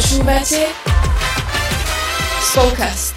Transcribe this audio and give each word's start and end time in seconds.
Počúvate 0.00 0.64
Spolkast. 2.40 3.12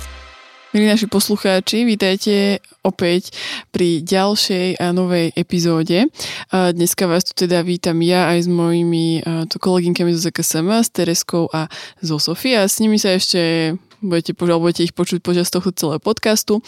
Milí 0.76 0.92
naši 0.92 1.08
poslucháči, 1.08 1.88
vítajte 1.88 2.60
opäť 2.84 3.32
pri 3.72 4.04
ďalšej 4.04 4.84
a 4.84 4.92
novej 4.92 5.32
epizóde. 5.32 6.12
Dneska 6.52 7.08
vás 7.08 7.24
tu 7.24 7.40
teda 7.40 7.64
vítam 7.64 8.04
ja 8.04 8.36
aj 8.36 8.44
s 8.44 8.50
mojimi 8.52 9.24
to 9.48 9.64
koleginkami 9.64 10.12
zo 10.12 10.28
ZKSM, 10.28 10.68
s 10.84 10.92
Tereskou 10.92 11.48
a 11.56 11.72
zo 12.04 12.20
Sofia. 12.20 12.68
S 12.68 12.84
nimi 12.84 13.00
sa 13.00 13.16
ešte 13.16 13.80
budete, 14.04 14.36
budete 14.36 14.84
ich 14.84 14.94
počuť 14.94 15.24
počas 15.24 15.48
tohto 15.48 15.72
celého 15.72 16.04
podcastu. 16.04 16.60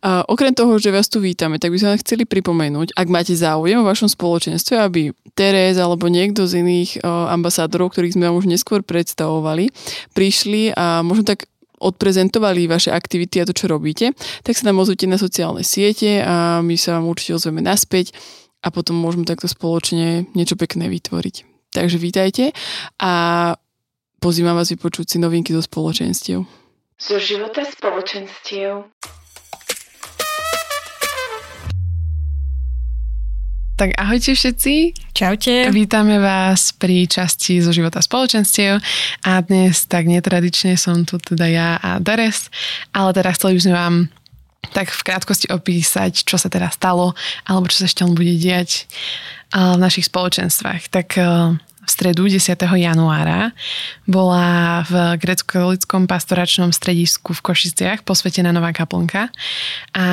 A 0.00 0.22
okrem 0.24 0.54
toho, 0.54 0.78
že 0.78 0.94
vás 0.94 1.10
tu 1.10 1.18
vítame, 1.18 1.58
tak 1.58 1.74
by 1.74 1.82
sme 1.82 1.88
vám 1.92 2.02
chceli 2.06 2.24
pripomenúť, 2.24 2.94
ak 2.94 3.08
máte 3.10 3.34
záujem 3.34 3.82
o 3.82 3.84
vašom 3.84 4.08
spoločenstve, 4.08 4.78
aby 4.78 5.10
Terez 5.34 5.74
alebo 5.82 6.06
niekto 6.06 6.46
z 6.46 6.62
iných 6.62 7.02
ambasádorov, 7.04 7.90
ktorých 7.90 8.14
sme 8.14 8.30
vám 8.30 8.38
už 8.38 8.46
neskôr 8.46 8.86
predstavovali, 8.86 9.74
prišli 10.14 10.70
a 10.78 11.02
možno 11.02 11.26
tak 11.26 11.50
odprezentovali 11.82 12.70
vaše 12.70 12.94
aktivity 12.94 13.42
a 13.42 13.48
to, 13.50 13.52
čo 13.52 13.66
robíte, 13.68 14.14
tak 14.46 14.54
sa 14.54 14.70
nám 14.70 14.80
ozvite 14.80 15.10
na 15.10 15.18
sociálne 15.18 15.66
siete 15.66 16.22
a 16.22 16.62
my 16.62 16.78
sa 16.78 16.96
vám 16.96 17.10
určite 17.10 17.36
ozveme 17.36 17.60
naspäť 17.60 18.14
a 18.64 18.72
potom 18.72 18.96
môžeme 18.96 19.28
takto 19.28 19.50
spoločne 19.50 20.30
niečo 20.32 20.56
pekné 20.56 20.88
vytvoriť. 20.88 21.44
Takže 21.74 21.98
vítajte 21.98 22.54
a 23.02 23.12
pozývam 24.22 24.56
vás 24.56 24.70
vypočuť 24.70 25.12
si 25.12 25.16
novinky 25.20 25.52
zo 25.52 25.60
spoločenstiev. 25.60 26.63
Zo 26.94 27.18
života 27.18 27.66
spoločenstiev. 27.66 28.86
Tak 33.74 33.98
ahojte 33.98 34.38
všetci. 34.38 34.94
Čaute. 35.10 35.74
Vítame 35.74 36.22
vás 36.22 36.70
pri 36.70 37.10
časti 37.10 37.58
zo 37.58 37.74
života 37.74 37.98
spoločenstiev 37.98 38.78
a 39.26 39.42
dnes 39.42 39.90
tak 39.90 40.06
netradične 40.06 40.78
som 40.78 41.02
tu 41.02 41.18
teda 41.18 41.50
ja 41.50 41.68
a 41.82 41.98
Dares, 41.98 42.46
ale 42.94 43.10
teraz 43.10 43.42
chceli 43.42 43.58
by 43.58 43.62
sme 43.66 43.74
vám 43.74 43.96
tak 44.70 44.94
v 44.94 45.02
krátkosti 45.02 45.50
opísať, 45.50 46.22
čo 46.22 46.38
sa 46.38 46.46
teda 46.46 46.70
stalo 46.70 47.18
alebo 47.42 47.66
čo 47.66 47.82
sa 47.82 47.90
ešte 47.90 48.06
bude 48.06 48.38
diať 48.38 48.86
v 49.50 49.82
našich 49.82 50.06
spoločenstvách. 50.06 50.94
Tak 50.94 51.18
v 51.84 51.88
stredu 51.88 52.24
10. 52.26 52.56
januára 52.56 53.52
bola 54.08 54.80
v 54.88 55.20
grecko-katolickom 55.20 56.08
pastoračnom 56.08 56.72
stredisku 56.72 57.36
v 57.36 57.44
Košiciach 57.44 58.02
posvetená 58.02 58.50
nová 58.50 58.72
kaplnka. 58.72 59.28
A 59.92 60.04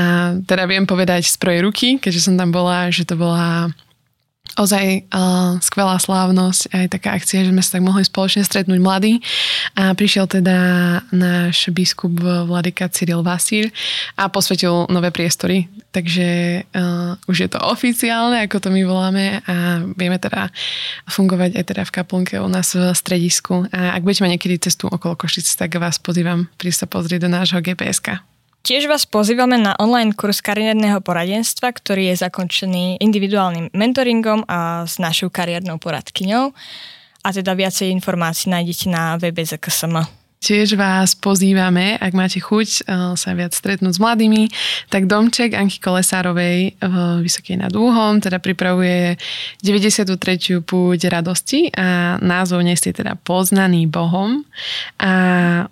teda 0.43 0.67
viem 0.67 0.83
povedať 0.83 1.27
z 1.31 1.35
prvej 1.39 1.59
ruky, 1.63 1.87
keďže 1.97 2.31
som 2.31 2.35
tam 2.35 2.51
bola, 2.51 2.91
že 2.91 3.07
to 3.07 3.15
bola 3.15 3.71
ozaj 4.59 5.07
uh, 5.07 5.55
skvelá 5.63 5.95
slávnosť, 5.95 6.75
aj 6.75 6.85
taká 6.91 7.15
akcia, 7.15 7.47
že 7.47 7.53
sme 7.53 7.63
sa 7.63 7.79
tak 7.79 7.87
mohli 7.87 8.03
spoločne 8.03 8.43
stretnúť 8.43 8.79
mladí. 8.83 9.23
A 9.79 9.95
prišiel 9.95 10.27
teda 10.27 10.57
náš 11.15 11.71
biskup 11.71 12.19
Vladika 12.21 12.91
Cyril 12.91 13.23
Vasír 13.23 13.71
a 14.19 14.27
posvetil 14.27 14.91
nové 14.91 15.09
priestory. 15.13 15.71
Takže 15.91 16.61
uh, 16.67 17.15
už 17.27 17.47
je 17.47 17.49
to 17.51 17.59
oficiálne, 17.63 18.43
ako 18.43 18.57
to 18.63 18.69
my 18.71 18.81
voláme 18.83 19.43
a 19.43 19.83
vieme 19.95 20.19
teda 20.19 20.51
fungovať 21.07 21.55
aj 21.55 21.63
teda 21.67 21.83
v 21.87 21.95
kaplnke 21.95 22.35
u 22.39 22.47
nás 22.47 22.75
v 22.75 22.91
stredisku. 22.91 23.67
A 23.71 23.95
ak 23.95 24.03
budete 24.03 24.23
mať 24.27 24.31
niekedy 24.35 24.55
cestu 24.59 24.87
okolo 24.87 25.15
Košic, 25.15 25.47
tak 25.55 25.75
vás 25.79 25.99
pozývam 25.99 26.47
prísť 26.59 26.85
sa 26.85 26.87
pozrieť 26.87 27.27
do 27.27 27.29
nášho 27.31 27.59
GPS-ka. 27.59 28.30
Tiež 28.61 28.85
vás 28.85 29.09
pozývame 29.09 29.57
na 29.57 29.73
online 29.81 30.13
kurz 30.13 30.37
kariérneho 30.37 31.01
poradenstva, 31.01 31.73
ktorý 31.73 32.13
je 32.13 32.21
zakončený 32.21 33.01
individuálnym 33.01 33.73
mentoringom 33.73 34.45
a 34.45 34.85
s 34.85 35.01
našou 35.01 35.33
kariérnou 35.33 35.81
poradkyňou. 35.81 36.53
A 37.25 37.27
teda 37.33 37.57
viacej 37.57 37.89
informácií 37.89 38.53
nájdete 38.53 38.85
na 38.93 39.17
webe 39.17 39.41
ZKSM. 39.41 40.20
Tiež 40.41 40.73
vás 40.73 41.13
pozývame, 41.13 42.01
ak 42.01 42.17
máte 42.17 42.41
chuť 42.41 42.69
uh, 42.89 43.13
sa 43.13 43.37
viac 43.37 43.53
stretnúť 43.53 43.93
s 43.93 44.01
mladými, 44.01 44.49
tak 44.89 45.05
Domček 45.05 45.53
Anky 45.53 45.77
Kolesárovej 45.77 46.81
v 46.81 46.95
Vysokej 47.21 47.61
nad 47.61 47.69
Úhom 47.77 48.17
teda 48.17 48.41
pripravuje 48.41 49.21
93. 49.61 50.17
púť 50.65 51.13
radosti 51.13 51.69
a 51.77 52.17
názov 52.17 52.65
nesie 52.65 52.89
teda 52.89 53.21
Poznaný 53.21 53.85
Bohom 53.85 54.41
a 54.97 55.13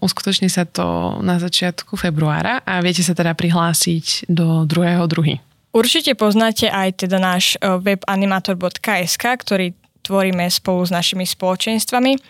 uskutoční 0.06 0.54
sa 0.54 0.70
to 0.70 1.18
na 1.26 1.42
začiatku 1.42 1.98
februára 1.98 2.62
a 2.62 2.78
viete 2.86 3.02
sa 3.02 3.18
teda 3.18 3.34
prihlásiť 3.34 4.30
do 4.30 4.70
2.2. 4.70 5.74
Určite 5.74 6.14
poznáte 6.14 6.70
aj 6.70 7.10
teda 7.10 7.18
náš 7.18 7.58
e, 7.58 7.74
web 7.82 8.06
animator.sk, 8.06 9.26
ktorý 9.26 9.74
tvoríme 10.06 10.46
spolu 10.46 10.86
s 10.86 10.94
našimi 10.94 11.26
spoločenstvami. 11.26 12.22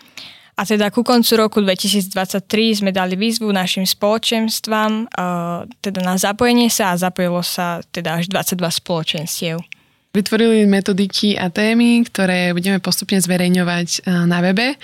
A 0.60 0.68
teda 0.68 0.92
ku 0.92 1.00
koncu 1.00 1.40
roku 1.40 1.64
2023 1.64 2.84
sme 2.84 2.92
dali 2.92 3.16
výzvu 3.16 3.48
našim 3.48 3.88
spoločenstvám 3.88 5.08
teda 5.80 6.00
na 6.04 6.20
zapojenie 6.20 6.68
sa 6.68 6.92
a 6.92 7.00
zapojilo 7.00 7.40
sa 7.40 7.80
teda 7.88 8.20
až 8.20 8.28
22 8.28 8.68
spoločenstiev. 8.68 9.56
Vytvorili 10.10 10.66
metodiky 10.66 11.38
a 11.38 11.54
témy, 11.54 12.02
ktoré 12.02 12.50
budeme 12.50 12.82
postupne 12.82 13.14
zverejňovať 13.22 13.88
e, 14.02 14.26
na 14.26 14.42
webe. 14.42 14.74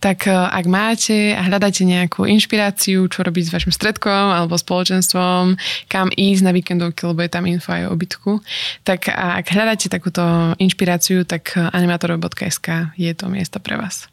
Tak 0.00 0.24
e, 0.24 0.32
ak 0.32 0.64
máte 0.72 1.36
a 1.36 1.44
hľadáte 1.44 1.84
nejakú 1.84 2.24
inšpiráciu, 2.24 3.04
čo 3.12 3.20
robiť 3.20 3.44
s 3.44 3.52
vašim 3.52 3.76
stredkom 3.76 4.32
alebo 4.32 4.56
spoločenstvom, 4.56 5.60
kam 5.84 6.08
ísť 6.08 6.42
na 6.48 6.56
víkendovky, 6.56 7.04
lebo 7.04 7.20
je 7.20 7.28
tam 7.28 7.44
info 7.44 7.76
aj 7.76 7.92
o 7.92 7.94
bytku, 7.94 8.32
tak 8.80 9.12
ak 9.12 9.52
hľadáte 9.52 9.92
takúto 9.92 10.24
inšpiráciu, 10.56 11.28
tak 11.28 11.60
animatorov.sk 11.60 12.96
je 12.96 13.12
to 13.12 13.28
miesto 13.28 13.60
pre 13.60 13.76
vás 13.76 14.08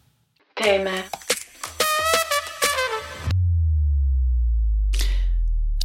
téme. 0.57 1.05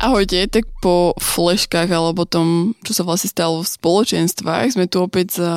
Ahojte, 0.02 0.50
tak 0.50 0.66
po 0.82 1.14
fleškách 1.22 1.86
alebo 1.86 2.26
tom, 2.26 2.74
čo 2.82 2.90
sa 2.90 3.06
vlastne 3.06 3.30
stalo 3.30 3.62
v 3.62 3.70
spoločenstvách, 3.70 4.74
sme 4.74 4.90
tu 4.90 4.98
opäť 4.98 5.38
za 5.38 5.54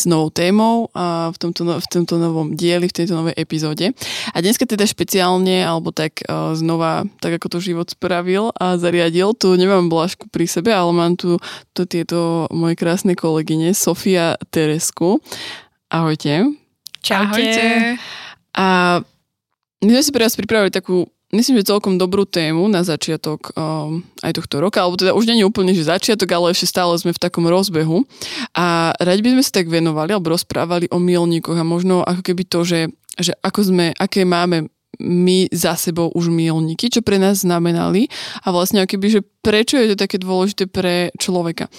s 0.00 0.08
novou 0.08 0.32
témou 0.32 0.88
a 0.96 1.28
v 1.28 1.36
tomto, 1.36 1.60
no, 1.66 1.76
v 1.76 1.88
tomto 1.90 2.16
novom 2.16 2.56
dieli, 2.56 2.88
v 2.88 2.96
tejto 2.96 3.12
novej 3.12 3.36
epizóde. 3.36 3.92
A 4.32 4.36
dneska 4.40 4.64
teda 4.64 4.88
špeciálne, 4.88 5.60
alebo 5.60 5.92
tak 5.92 6.24
uh, 6.24 6.56
znova, 6.56 7.04
tak 7.20 7.36
ako 7.36 7.46
to 7.52 7.58
život 7.60 7.92
spravil 7.92 8.48
a 8.56 8.80
zariadil, 8.80 9.36
tu 9.36 9.52
nemám 9.52 9.92
Blažku 9.92 10.32
pri 10.32 10.48
sebe, 10.48 10.72
ale 10.72 10.88
mám 10.96 11.20
tu, 11.20 11.36
tu 11.76 11.84
tieto 11.84 12.48
moje 12.48 12.80
krásne 12.80 13.12
kolegyne, 13.12 13.76
Sofia 13.76 14.40
Teresku. 14.48 15.20
Ahojte. 15.92 16.48
Čaute. 17.04 17.44
Ahojte. 17.44 17.66
A 18.54 19.00
my 19.80 19.90
sme 19.96 20.02
si 20.04 20.12
pre 20.12 20.26
vás 20.26 20.36
pripravili 20.36 20.68
takú, 20.68 21.08
myslím, 21.32 21.62
že 21.62 21.72
celkom 21.72 21.96
dobrú 21.96 22.28
tému 22.28 22.68
na 22.68 22.84
začiatok 22.84 23.54
um, 23.56 24.04
aj 24.20 24.36
tohto 24.36 24.60
roka, 24.60 24.82
alebo 24.82 25.00
teda 25.00 25.16
už 25.16 25.24
nie 25.30 25.40
je 25.40 25.48
úplne, 25.48 25.72
že 25.72 25.88
začiatok, 25.88 26.28
ale 26.36 26.52
ešte 26.52 26.68
stále 26.68 26.92
sme 27.00 27.16
v 27.16 27.22
takom 27.22 27.48
rozbehu. 27.48 28.04
A 28.52 28.92
radi 29.00 29.24
by 29.24 29.38
sme 29.38 29.42
sa 29.46 29.62
tak 29.62 29.72
venovali, 29.72 30.12
alebo 30.12 30.36
rozprávali 30.36 30.90
o 30.92 30.98
milníkoch 31.00 31.56
a 31.56 31.64
možno 31.64 32.04
ako 32.04 32.20
keby 32.20 32.42
to, 32.44 32.60
že, 32.66 32.80
že 33.16 33.32
ako 33.40 33.72
sme, 33.72 33.86
aké 33.96 34.28
máme 34.28 34.68
my 35.00 35.48
za 35.48 35.74
sebou 35.80 36.12
už 36.12 36.28
milníky, 36.28 36.92
čo 36.92 37.00
pre 37.00 37.16
nás 37.16 37.40
znamenali 37.40 38.12
a 38.44 38.52
vlastne 38.52 38.84
keby, 38.84 39.06
že 39.08 39.20
prečo 39.40 39.80
je 39.80 39.96
to 39.96 39.96
také 39.96 40.20
dôležité 40.20 40.68
pre 40.68 41.08
človeka. 41.16 41.72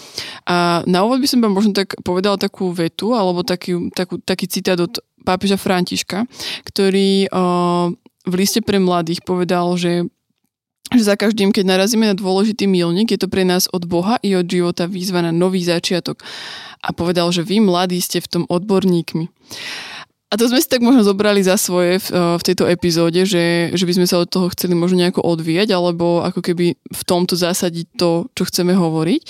A 0.49 0.81
na 0.89 1.05
úvod 1.05 1.21
by 1.21 1.27
som 1.29 1.43
vám 1.45 1.53
možno 1.53 1.77
tak 1.77 1.93
povedala 2.01 2.41
takú 2.41 2.73
vetu 2.73 3.13
alebo 3.13 3.45
taký, 3.45 3.93
takú, 3.93 4.17
taký 4.17 4.49
citát 4.49 4.81
od 4.81 4.97
pápeža 5.23 5.57
Františka, 5.57 6.25
ktorý 6.67 7.29
v 8.21 8.33
liste 8.33 8.61
pre 8.61 8.77
mladých 8.77 9.25
povedal, 9.25 9.73
že 9.77 10.05
že 10.91 11.07
za 11.07 11.15
každým, 11.15 11.55
keď 11.55 11.63
narazíme 11.71 12.03
na 12.03 12.11
dôležitý 12.11 12.67
milník, 12.67 13.15
je 13.15 13.19
to 13.23 13.31
pre 13.31 13.47
nás 13.47 13.71
od 13.71 13.87
Boha 13.87 14.19
i 14.19 14.35
od 14.35 14.43
života 14.43 14.91
výzva 14.91 15.23
na 15.23 15.31
nový 15.31 15.63
začiatok. 15.63 16.19
A 16.83 16.91
povedal, 16.91 17.31
že 17.31 17.47
vy, 17.47 17.63
mladí, 17.63 18.03
ste 18.03 18.19
v 18.19 18.27
tom 18.27 18.43
odborníkmi. 18.51 19.31
A 20.31 20.33
to 20.35 20.47
sme 20.47 20.59
si 20.59 20.67
tak 20.67 20.83
možno 20.83 21.07
zobrali 21.07 21.43
za 21.43 21.55
svoje 21.55 21.99
v, 21.99 22.07
v 22.11 22.43
tejto 22.43 22.67
epizóde, 22.67 23.23
že, 23.23 23.71
že 23.71 23.83
by 23.87 23.93
sme 23.99 24.07
sa 24.07 24.19
od 24.19 24.31
toho 24.31 24.51
chceli 24.51 24.75
možno 24.75 24.99
nejako 24.99 25.23
odvíjať, 25.23 25.71
alebo 25.71 26.27
ako 26.27 26.39
keby 26.39 26.75
v 26.75 27.01
tomto 27.07 27.39
zasadiť 27.39 27.87
to, 27.95 28.27
čo 28.35 28.43
chceme 28.47 28.75
hovoriť. 28.75 29.21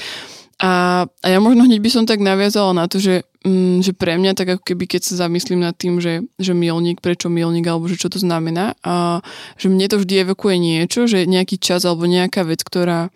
A, 0.61 1.03
a 1.09 1.27
ja 1.27 1.41
možno 1.41 1.65
hneď 1.65 1.81
by 1.81 1.89
som 1.89 2.03
tak 2.05 2.21
naviazala 2.21 2.77
na 2.77 2.85
to, 2.85 3.01
že, 3.01 3.25
mm, 3.41 3.81
že 3.81 3.97
pre 3.97 4.13
mňa 4.21 4.37
tak 4.37 4.57
ako 4.57 4.63
keby 4.63 4.85
keď 4.85 5.01
sa 5.01 5.25
zamyslím 5.25 5.65
nad 5.65 5.73
tým, 5.73 5.97
že, 5.97 6.21
že 6.37 6.53
milník, 6.53 7.01
prečo 7.01 7.33
milník, 7.33 7.65
alebo 7.65 7.89
že 7.89 7.97
čo 7.97 8.13
to 8.13 8.21
znamená, 8.21 8.77
a 8.85 9.25
že 9.57 9.73
mne 9.73 9.89
to 9.89 9.97
vždy 9.97 10.21
evokuje 10.21 10.61
niečo, 10.61 11.09
že 11.09 11.25
nejaký 11.25 11.57
čas 11.57 11.81
alebo 11.81 12.05
nejaká 12.05 12.45
vec, 12.45 12.61
ktorá 12.61 13.09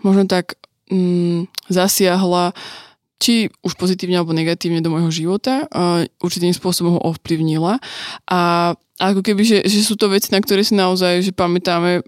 možno 0.00 0.24
tak 0.24 0.56
mm, 0.88 1.52
zasiahla 1.68 2.56
či 3.18 3.50
už 3.66 3.74
pozitívne 3.76 4.16
alebo 4.16 4.32
negatívne 4.32 4.80
do 4.80 4.94
môjho 4.94 5.10
života, 5.10 5.66
a 5.68 6.06
určitým 6.22 6.54
spôsobom 6.54 6.96
ho 6.96 7.00
ovplyvnila. 7.12 7.82
A 8.30 8.72
ako 8.98 9.20
keby, 9.26 9.42
že, 9.42 9.58
že 9.66 9.82
sú 9.82 9.98
to 9.98 10.06
veci, 10.08 10.30
na 10.30 10.38
ktoré 10.38 10.62
si 10.62 10.78
naozaj 10.78 11.26
že 11.26 11.34
pamätáme 11.34 12.06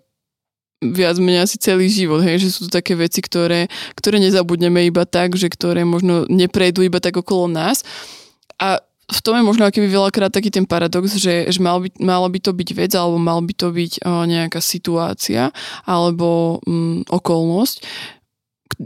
viac 0.81 1.21
menej 1.21 1.45
asi 1.45 1.57
celý 1.61 1.93
život, 1.93 2.25
hej, 2.25 2.41
že 2.41 2.49
sú 2.57 2.67
to 2.67 2.71
také 2.73 2.97
veci, 2.97 3.21
ktoré, 3.21 3.69
ktoré 3.93 4.17
nezabudneme 4.17 4.89
iba 4.89 5.05
tak, 5.05 5.37
že 5.37 5.53
ktoré 5.53 5.85
možno 5.85 6.25
neprejdú 6.27 6.81
iba 6.81 6.99
tak 7.05 7.21
okolo 7.21 7.53
nás. 7.53 7.85
A 8.57 8.81
v 9.11 9.21
tom 9.21 9.37
je 9.37 9.45
možno 9.45 9.67
akýby 9.67 9.91
veľakrát 9.91 10.31
taký 10.31 10.49
ten 10.49 10.65
paradox, 10.65 11.19
že, 11.19 11.51
že 11.51 11.59
mal 11.61 11.83
by, 11.83 11.91
mala 11.99 12.31
by 12.31 12.39
to 12.41 12.55
byť 12.55 12.69
vec, 12.73 12.93
alebo 12.95 13.19
mal 13.19 13.43
by 13.43 13.53
to 13.53 13.69
byť 13.75 13.93
o, 14.07 14.25
nejaká 14.25 14.63
situácia, 14.63 15.51
alebo 15.85 16.63
mm, 16.65 17.11
okolnosť, 17.11 17.77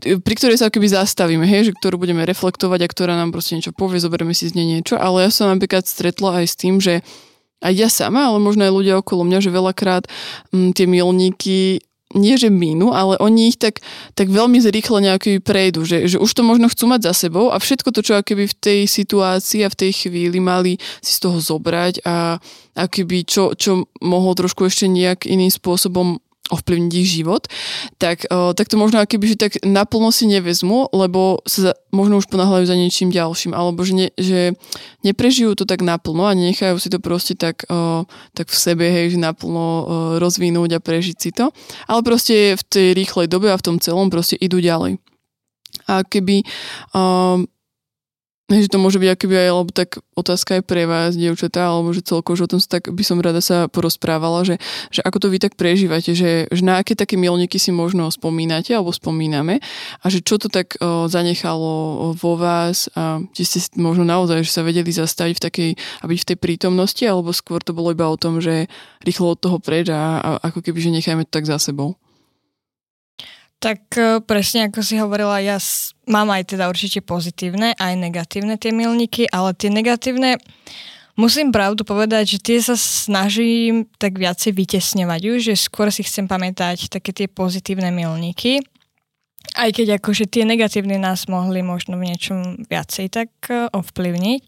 pri 0.02 0.34
ktorej 0.34 0.58
sa 0.58 0.72
akoby 0.72 0.88
zastavíme, 0.90 1.44
hej, 1.44 1.70
že 1.70 1.76
ktorú 1.76 2.00
budeme 2.00 2.24
reflektovať 2.24 2.80
a 2.82 2.90
ktorá 2.90 3.12
nám 3.14 3.36
proste 3.36 3.54
niečo 3.60 3.76
povie, 3.76 4.00
zoberieme 4.00 4.32
si 4.32 4.48
z 4.48 4.56
nej 4.56 4.66
niečo, 4.66 4.96
ale 4.96 5.28
ja 5.28 5.30
som 5.30 5.52
napríklad 5.52 5.84
stretla 5.84 6.40
aj 6.42 6.46
s 6.48 6.56
tým, 6.56 6.80
že 6.80 7.04
aj 7.64 7.74
ja 7.74 7.88
sama, 7.88 8.28
ale 8.28 8.38
možno 8.38 8.68
aj 8.68 8.76
ľudia 8.76 8.94
okolo 9.00 9.24
mňa, 9.24 9.40
že 9.40 9.50
veľakrát 9.50 10.04
m, 10.52 10.68
mm, 10.68 10.70
tie 10.76 10.86
milníky 10.86 11.80
nie 12.14 12.38
že 12.38 12.48
minú, 12.48 12.94
ale 12.94 13.18
oni 13.18 13.50
ich 13.50 13.58
tak, 13.58 13.82
tak 14.14 14.30
veľmi 14.30 14.62
zrýchle 14.62 15.02
nejaký 15.02 15.42
prejdú, 15.42 15.82
že, 15.82 16.06
že 16.06 16.22
už 16.22 16.30
to 16.30 16.46
možno 16.46 16.70
chcú 16.70 16.86
mať 16.86 17.10
za 17.10 17.26
sebou 17.26 17.50
a 17.50 17.58
všetko 17.58 17.90
to, 17.90 18.00
čo 18.06 18.14
akoby 18.14 18.46
v 18.46 18.54
tej 18.54 18.80
situácii 18.86 19.66
a 19.66 19.72
v 19.72 19.78
tej 19.78 19.92
chvíli 20.06 20.38
mali 20.38 20.78
si 21.02 21.18
z 21.18 21.26
toho 21.26 21.42
zobrať 21.42 22.06
a 22.06 22.38
akoby 22.78 23.26
čo, 23.26 23.58
čo 23.58 23.90
mohlo 23.98 24.34
trošku 24.38 24.66
ešte 24.66 24.86
nejak 24.86 25.26
iným 25.26 25.50
spôsobom 25.50 26.22
ovplyvniť 26.52 26.92
ich 26.92 27.08
život, 27.08 27.48
tak, 27.96 28.28
uh, 28.28 28.52
tak 28.52 28.68
to 28.68 28.76
možno 28.76 29.00
akéby, 29.00 29.32
že 29.32 29.40
tak 29.40 29.64
naplno 29.64 30.12
si 30.12 30.28
nevezmu, 30.28 30.92
lebo 30.92 31.40
sa 31.48 31.60
za, 31.60 31.72
možno 31.88 32.20
už 32.20 32.28
ponáhľajú 32.28 32.68
za 32.68 32.76
niečím 32.76 33.08
ďalším, 33.08 33.56
alebo 33.56 33.80
že, 33.80 33.94
ne, 33.96 34.08
že 34.20 34.52
neprežijú 35.00 35.56
to 35.56 35.64
tak 35.64 35.80
naplno 35.80 36.28
a 36.28 36.36
nechajú 36.36 36.76
si 36.76 36.92
to 36.92 37.00
proste 37.00 37.40
tak, 37.40 37.64
uh, 37.72 38.04
tak 38.36 38.52
v 38.52 38.56
sebe, 38.60 38.84
hej, 38.84 39.16
že 39.16 39.18
naplno 39.24 39.64
uh, 39.64 39.84
rozvinúť 40.20 40.76
a 40.76 40.84
prežiť 40.84 41.16
si 41.16 41.30
to, 41.32 41.48
ale 41.88 42.00
proste 42.04 42.60
v 42.60 42.62
tej 42.68 42.88
rýchlej 42.92 43.26
dobe 43.32 43.48
a 43.48 43.56
v 43.56 43.64
tom 43.64 43.76
celom 43.80 44.12
proste 44.12 44.36
idú 44.36 44.60
ďalej. 44.60 45.00
A 45.88 46.04
keby 46.04 46.44
uh, 46.92 47.40
že 48.52 48.68
to 48.68 48.76
môže 48.76 49.00
byť 49.00 49.08
akýby 49.08 49.36
aj, 49.40 49.48
alebo 49.48 49.70
tak 49.72 50.04
otázka 50.12 50.60
aj 50.60 50.62
pre 50.68 50.84
vás, 50.84 51.16
dievčatá, 51.16 51.64
alebo 51.64 51.96
že 51.96 52.04
celkovo, 52.04 52.36
že 52.36 52.44
o 52.44 52.52
tom 52.52 52.60
tak 52.60 52.92
by 52.92 53.00
som 53.00 53.16
rada 53.24 53.40
sa 53.40 53.72
porozprávala, 53.72 54.44
že, 54.44 54.60
že 54.92 55.00
ako 55.00 55.16
to 55.16 55.26
vy 55.32 55.40
tak 55.40 55.56
prežívate, 55.56 56.12
že, 56.12 56.44
že 56.52 56.62
na 56.62 56.76
aké 56.76 56.92
také 56.92 57.16
milníky 57.16 57.56
si 57.56 57.72
možno 57.72 58.12
spomínate 58.12 58.76
alebo 58.76 58.92
spomíname 58.92 59.64
a 60.04 60.06
že 60.12 60.20
čo 60.20 60.36
to 60.36 60.52
tak 60.52 60.76
o, 60.76 61.08
zanechalo 61.08 62.12
vo 62.12 62.32
vás 62.36 62.92
a 62.92 63.24
či 63.32 63.48
ste 63.48 63.80
možno 63.80 64.04
naozaj, 64.04 64.44
že 64.44 64.52
sa 64.52 64.60
vedeli 64.60 64.92
zastaviť 64.92 65.34
v 65.40 65.44
takej, 65.48 65.70
a 65.74 66.04
byť 66.04 66.18
v 66.20 66.28
tej 66.28 66.36
prítomnosti, 66.36 67.04
alebo 67.08 67.32
skôr 67.32 67.64
to 67.64 67.72
bolo 67.72 67.96
iba 67.96 68.04
o 68.04 68.20
tom, 68.20 68.44
že 68.44 68.68
rýchlo 69.08 69.32
od 69.32 69.40
toho 69.40 69.56
preč 69.56 69.88
a, 69.88 70.20
a 70.20 70.28
ako 70.52 70.60
keby, 70.60 70.84
že 70.84 70.92
nechajme 70.92 71.24
to 71.24 71.32
tak 71.32 71.48
za 71.48 71.56
sebou. 71.56 71.96
Tak 73.62 73.80
e, 73.96 74.20
presne 74.20 74.68
ako 74.68 74.80
si 74.84 75.00
hovorila, 75.00 75.40
ja 75.40 75.56
mám 76.06 76.28
aj 76.30 76.54
teda 76.54 76.68
určite 76.68 77.00
pozitívne, 77.00 77.72
aj 77.76 77.92
negatívne 77.96 78.60
tie 78.60 78.74
milníky, 78.74 79.24
ale 79.32 79.56
tie 79.56 79.72
negatívne, 79.72 80.36
musím 81.16 81.54
pravdu 81.54 81.86
povedať, 81.86 82.36
že 82.36 82.38
tie 82.42 82.58
sa 82.60 82.76
snažím 82.76 83.88
tak 83.96 84.18
viacej 84.20 84.52
vytesňovať 84.52 85.20
už, 85.24 85.38
že 85.52 85.54
skôr 85.56 85.88
si 85.88 86.04
chcem 86.04 86.28
pamätať 86.28 86.92
také 86.92 87.14
tie 87.14 87.26
pozitívne 87.30 87.88
milníky. 87.94 88.60
Aj 89.54 89.70
keď 89.70 90.00
akože 90.00 90.26
tie 90.26 90.42
negatívne 90.48 90.98
nás 90.98 91.30
mohli 91.30 91.60
možno 91.62 92.00
v 92.00 92.10
niečom 92.10 92.66
viacej 92.66 93.06
tak 93.12 93.30
e, 93.48 93.70
ovplyvniť. 93.70 94.42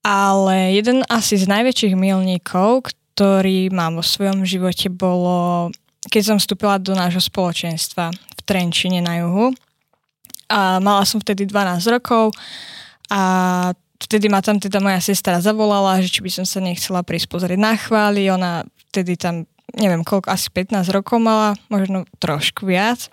Ale 0.00 0.72
jeden 0.72 1.04
asi 1.12 1.36
z 1.36 1.44
najväčších 1.44 1.92
milníkov, 1.92 2.88
ktorý 2.88 3.68
mám 3.68 4.00
vo 4.00 4.04
svojom 4.04 4.48
živote, 4.48 4.88
bolo 4.88 5.68
keď 6.08 6.22
som 6.22 6.36
vstúpila 6.40 6.80
do 6.80 6.96
nášho 6.96 7.20
spoločenstva 7.20 8.08
v 8.14 8.40
Trenčine 8.48 9.04
na 9.04 9.20
juhu. 9.20 9.52
A 10.50 10.80
mala 10.80 11.04
som 11.04 11.20
vtedy 11.20 11.44
12 11.46 11.84
rokov 11.92 12.32
a 13.12 13.22
vtedy 14.00 14.32
ma 14.32 14.40
tam 14.40 14.56
teda 14.56 14.80
moja 14.80 14.98
sestra 14.98 15.38
zavolala, 15.38 16.00
že 16.00 16.08
či 16.08 16.24
by 16.24 16.30
som 16.40 16.46
sa 16.48 16.58
nechcela 16.58 17.04
prísť 17.04 17.28
pozrieť 17.30 17.60
na 17.60 17.76
chváli. 17.76 18.32
Ona 18.32 18.64
vtedy 18.90 19.14
tam, 19.20 19.44
neviem 19.76 20.02
koľko, 20.02 20.32
asi 20.32 20.48
15 20.50 20.88
rokov 20.90 21.20
mala, 21.20 21.54
možno 21.68 22.08
trošku 22.18 22.64
viac. 22.66 23.12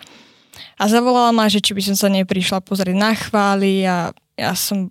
A 0.80 0.90
zavolala 0.90 1.30
ma, 1.30 1.46
že 1.46 1.62
či 1.62 1.76
by 1.76 1.92
som 1.92 1.94
sa 1.94 2.08
neprišla 2.10 2.64
pozrieť 2.64 2.96
na 2.98 3.12
chváli 3.14 3.86
a 3.86 4.10
ja 4.34 4.52
som 4.58 4.90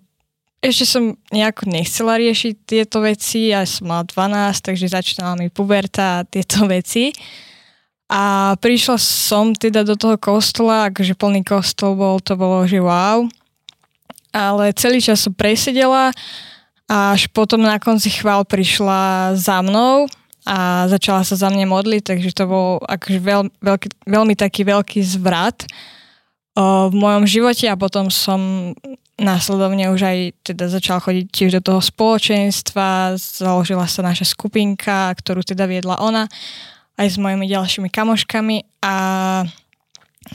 ešte 0.58 0.90
som 0.90 1.14
nejako 1.30 1.70
nechcela 1.70 2.18
riešiť 2.18 2.54
tieto 2.66 2.98
veci, 2.98 3.54
ja 3.54 3.62
som 3.62 3.94
mala 3.94 4.02
12, 4.02 4.58
takže 4.58 4.90
začínala 4.90 5.38
mi 5.38 5.54
puberta 5.54 6.22
a 6.22 6.26
tieto 6.26 6.66
veci. 6.66 7.14
A 8.08 8.56
prišla 8.56 8.96
som 8.96 9.52
teda 9.52 9.84
do 9.84 9.92
toho 9.92 10.16
kostola, 10.16 10.88
akože 10.88 11.12
plný 11.12 11.44
kostol 11.44 11.92
bol, 11.92 12.16
to 12.24 12.40
bolo, 12.40 12.64
že 12.64 12.80
wow. 12.80 13.28
Ale 14.32 14.72
celý 14.72 15.04
čas 15.04 15.20
som 15.20 15.36
presedela 15.36 16.08
a 16.88 17.12
až 17.12 17.28
potom 17.28 17.60
na 17.60 17.76
konci 17.76 18.08
chvál 18.08 18.48
prišla 18.48 19.36
za 19.36 19.60
mnou 19.60 20.08
a 20.48 20.88
začala 20.88 21.20
sa 21.20 21.36
za 21.36 21.52
mne 21.52 21.68
modliť, 21.68 22.02
takže 22.16 22.32
to 22.32 22.48
bol 22.48 22.80
akože 22.80 23.20
veľ, 23.20 23.40
veľký, 23.60 23.88
veľmi 24.08 24.32
taký 24.32 24.64
veľký 24.64 25.04
zvrat 25.04 25.68
o, 26.56 26.88
v 26.88 26.94
mojom 26.96 27.28
živote 27.28 27.68
a 27.68 27.76
potom 27.76 28.08
som 28.08 28.72
následovne 29.20 29.92
už 29.92 30.00
aj 30.00 30.18
teda 30.48 30.72
začala 30.72 31.04
chodiť 31.04 31.26
tiež 31.28 31.50
do 31.60 31.62
toho 31.68 31.80
spoločenstva, 31.84 33.20
založila 33.20 33.84
sa 33.84 34.00
naša 34.00 34.24
skupinka, 34.24 35.12
ktorú 35.20 35.44
teda 35.44 35.68
viedla 35.68 36.00
ona 36.00 36.24
aj 36.98 37.08
s 37.14 37.16
mojimi 37.16 37.46
ďalšími 37.46 37.88
kamoškami 37.88 38.82
a 38.82 38.94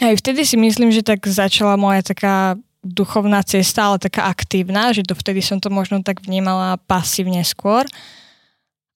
aj 0.02 0.14
vtedy 0.18 0.42
si 0.48 0.58
myslím, 0.58 0.90
že 0.90 1.06
tak 1.06 1.22
začala 1.28 1.78
moja 1.78 2.02
taká 2.02 2.58
duchovná 2.82 3.44
cesta, 3.44 3.88
ale 3.88 4.02
taká 4.02 4.28
aktívna, 4.28 4.92
že 4.92 5.06
vtedy 5.06 5.40
som 5.40 5.62
to 5.62 5.70
možno 5.70 6.02
tak 6.02 6.24
vnímala 6.24 6.82
pasívne 6.84 7.44
skôr, 7.46 7.86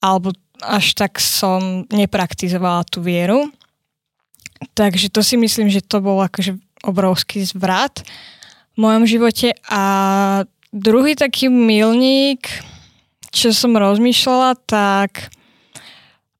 alebo 0.01 0.33
až 0.63 0.97
tak 0.97 1.21
som 1.21 1.85
nepraktizovala 1.93 2.83
tú 2.89 3.05
vieru. 3.05 3.47
Takže 4.73 5.13
to 5.13 5.21
si 5.21 5.37
myslím, 5.37 5.69
že 5.69 5.85
to 5.85 6.01
bol 6.01 6.17
akože 6.17 6.57
obrovský 6.81 7.45
zvrat 7.45 8.01
v 8.73 8.77
mojom 8.81 9.05
živote. 9.05 9.53
A 9.69 9.83
druhý 10.73 11.13
taký 11.13 11.47
milník, 11.47 12.49
čo 13.29 13.53
som 13.53 13.77
rozmýšľala, 13.77 14.57
tak 14.65 15.29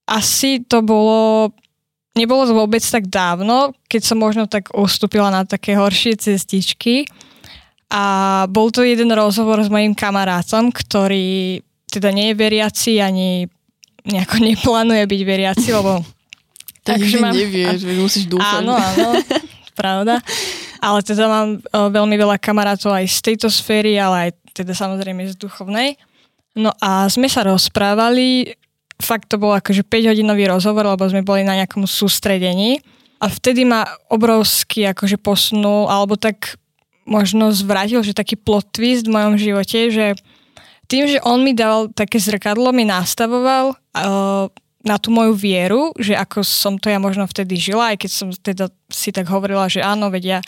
asi 0.07 0.63
to 0.63 0.79
bolo 0.81 1.51
nebolo 2.17 2.49
to 2.49 2.53
vôbec 2.57 2.81
tak 2.81 3.05
dávno, 3.05 3.77
keď 3.85 4.01
som 4.01 4.17
možno 4.17 4.49
tak 4.49 4.73
ustúpila 4.73 5.29
na 5.29 5.45
také 5.45 5.77
horšie 5.77 6.17
cestičky. 6.17 7.05
A 7.87 8.43
bol 8.49 8.73
to 8.73 8.83
jeden 8.83 9.13
rozhovor 9.13 9.61
s 9.61 9.71
mojim 9.71 9.93
kamarátom, 9.95 10.73
ktorý 10.73 11.61
teda 11.87 12.11
nie 12.11 12.33
je 12.33 12.35
veriaci 12.35 12.99
ani 12.99 13.47
nejako 14.03 14.41
neplánuje 14.49 15.03
byť 15.05 15.21
veriaci, 15.21 15.69
lebo... 15.71 16.01
Takže 16.87 17.19
mám... 17.19 17.35
nevieš, 17.35 17.83
a... 17.83 17.99
musíš 17.99 18.25
dúfať. 18.31 18.63
Áno, 18.63 18.73
áno, 18.75 19.07
pravda. 19.79 20.19
Ale 20.79 20.99
teda 21.03 21.27
mám 21.27 21.59
o, 21.59 21.79
veľmi 21.91 22.15
veľa 22.15 22.37
kamarátov 22.39 22.95
aj 22.95 23.07
z 23.07 23.19
tejto 23.33 23.47
sféry, 23.51 23.99
ale 23.99 24.29
aj 24.29 24.31
teda 24.55 24.71
samozrejme 24.71 25.27
z 25.27 25.35
duchovnej. 25.35 25.99
No 26.57 26.73
a 26.79 27.05
sme 27.11 27.29
sa 27.29 27.45
rozprávali 27.45 28.55
fakt 28.97 29.29
to 29.29 29.37
bol 29.37 29.53
akože 29.53 29.85
5-hodinový 29.85 30.49
rozhovor, 30.49 30.89
lebo 30.89 31.05
sme 31.05 31.21
boli 31.21 31.45
na 31.45 31.57
nejakom 31.61 31.85
sústredení 31.85 32.81
a 33.17 33.29
vtedy 33.29 33.65
ma 33.65 33.85
obrovsky 34.09 34.85
akože 34.89 35.17
posunul, 35.17 35.89
alebo 35.89 36.17
tak 36.17 36.57
možno 37.07 37.49
zvrátil, 37.53 38.03
že 38.03 38.17
taký 38.17 38.35
plot 38.37 38.73
twist 38.73 39.07
v 39.07 39.15
mojom 39.15 39.35
živote, 39.39 39.89
že 39.89 40.05
tým, 40.87 41.07
že 41.07 41.19
on 41.23 41.41
mi 41.43 41.51
dal 41.55 41.91
také 41.91 42.19
zrkadlo, 42.19 42.71
mi 42.71 42.87
nastavoval 42.87 43.75
uh, 43.75 44.47
na 44.87 44.95
tú 44.95 45.11
moju 45.11 45.35
vieru, 45.35 45.91
že 45.99 46.15
ako 46.15 46.47
som 46.47 46.79
to 46.79 46.87
ja 46.87 46.99
možno 46.99 47.27
vtedy 47.27 47.59
žila, 47.59 47.91
aj 47.91 47.97
keď 48.07 48.11
som 48.11 48.27
teda 48.31 48.71
si 48.87 49.11
tak 49.11 49.27
hovorila, 49.27 49.67
že 49.67 49.83
áno, 49.83 50.07
veď 50.07 50.23
ja 50.23 50.39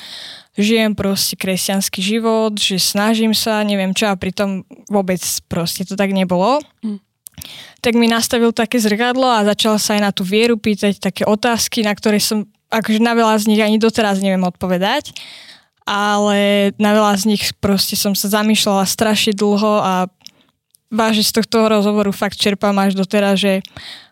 žijem 0.56 0.96
proste 0.96 1.36
kresťanský 1.36 2.00
život, 2.00 2.56
že 2.56 2.80
snažím 2.80 3.36
sa, 3.36 3.66
neviem 3.68 3.92
čo, 3.92 4.08
a 4.08 4.16
pritom 4.16 4.64
vôbec 4.88 5.20
proste 5.52 5.84
to 5.84 6.00
tak 6.00 6.16
nebolo. 6.16 6.64
Mm 6.86 7.09
tak 7.80 7.96
mi 7.96 8.12
nastavil 8.12 8.52
také 8.52 8.80
zrkadlo 8.80 9.26
a 9.26 9.48
začala 9.48 9.80
sa 9.80 9.96
aj 9.96 10.02
na 10.02 10.12
tú 10.12 10.28
vieru 10.28 10.60
pýtať 10.60 11.00
také 11.00 11.24
otázky, 11.24 11.84
na 11.84 11.96
ktoré 11.96 12.20
som 12.20 12.48
akože 12.70 13.02
na 13.02 13.18
veľa 13.18 13.40
z 13.42 13.50
nich 13.50 13.62
ani 13.62 13.82
doteraz 13.82 14.22
neviem 14.22 14.46
odpovedať. 14.46 15.16
Ale 15.90 16.70
na 16.78 16.94
veľa 16.94 17.18
z 17.18 17.24
nich 17.34 17.44
proste 17.58 17.98
som 17.98 18.14
sa 18.14 18.30
zamýšľala 18.30 18.86
strašne 18.86 19.34
dlho 19.34 19.82
a 19.82 20.06
vážne 20.94 21.26
z 21.26 21.34
tohto 21.34 21.66
rozhovoru 21.66 22.14
fakt 22.14 22.38
čerpám 22.38 22.78
až 22.78 22.94
doteraz, 22.94 23.42
že 23.42 23.66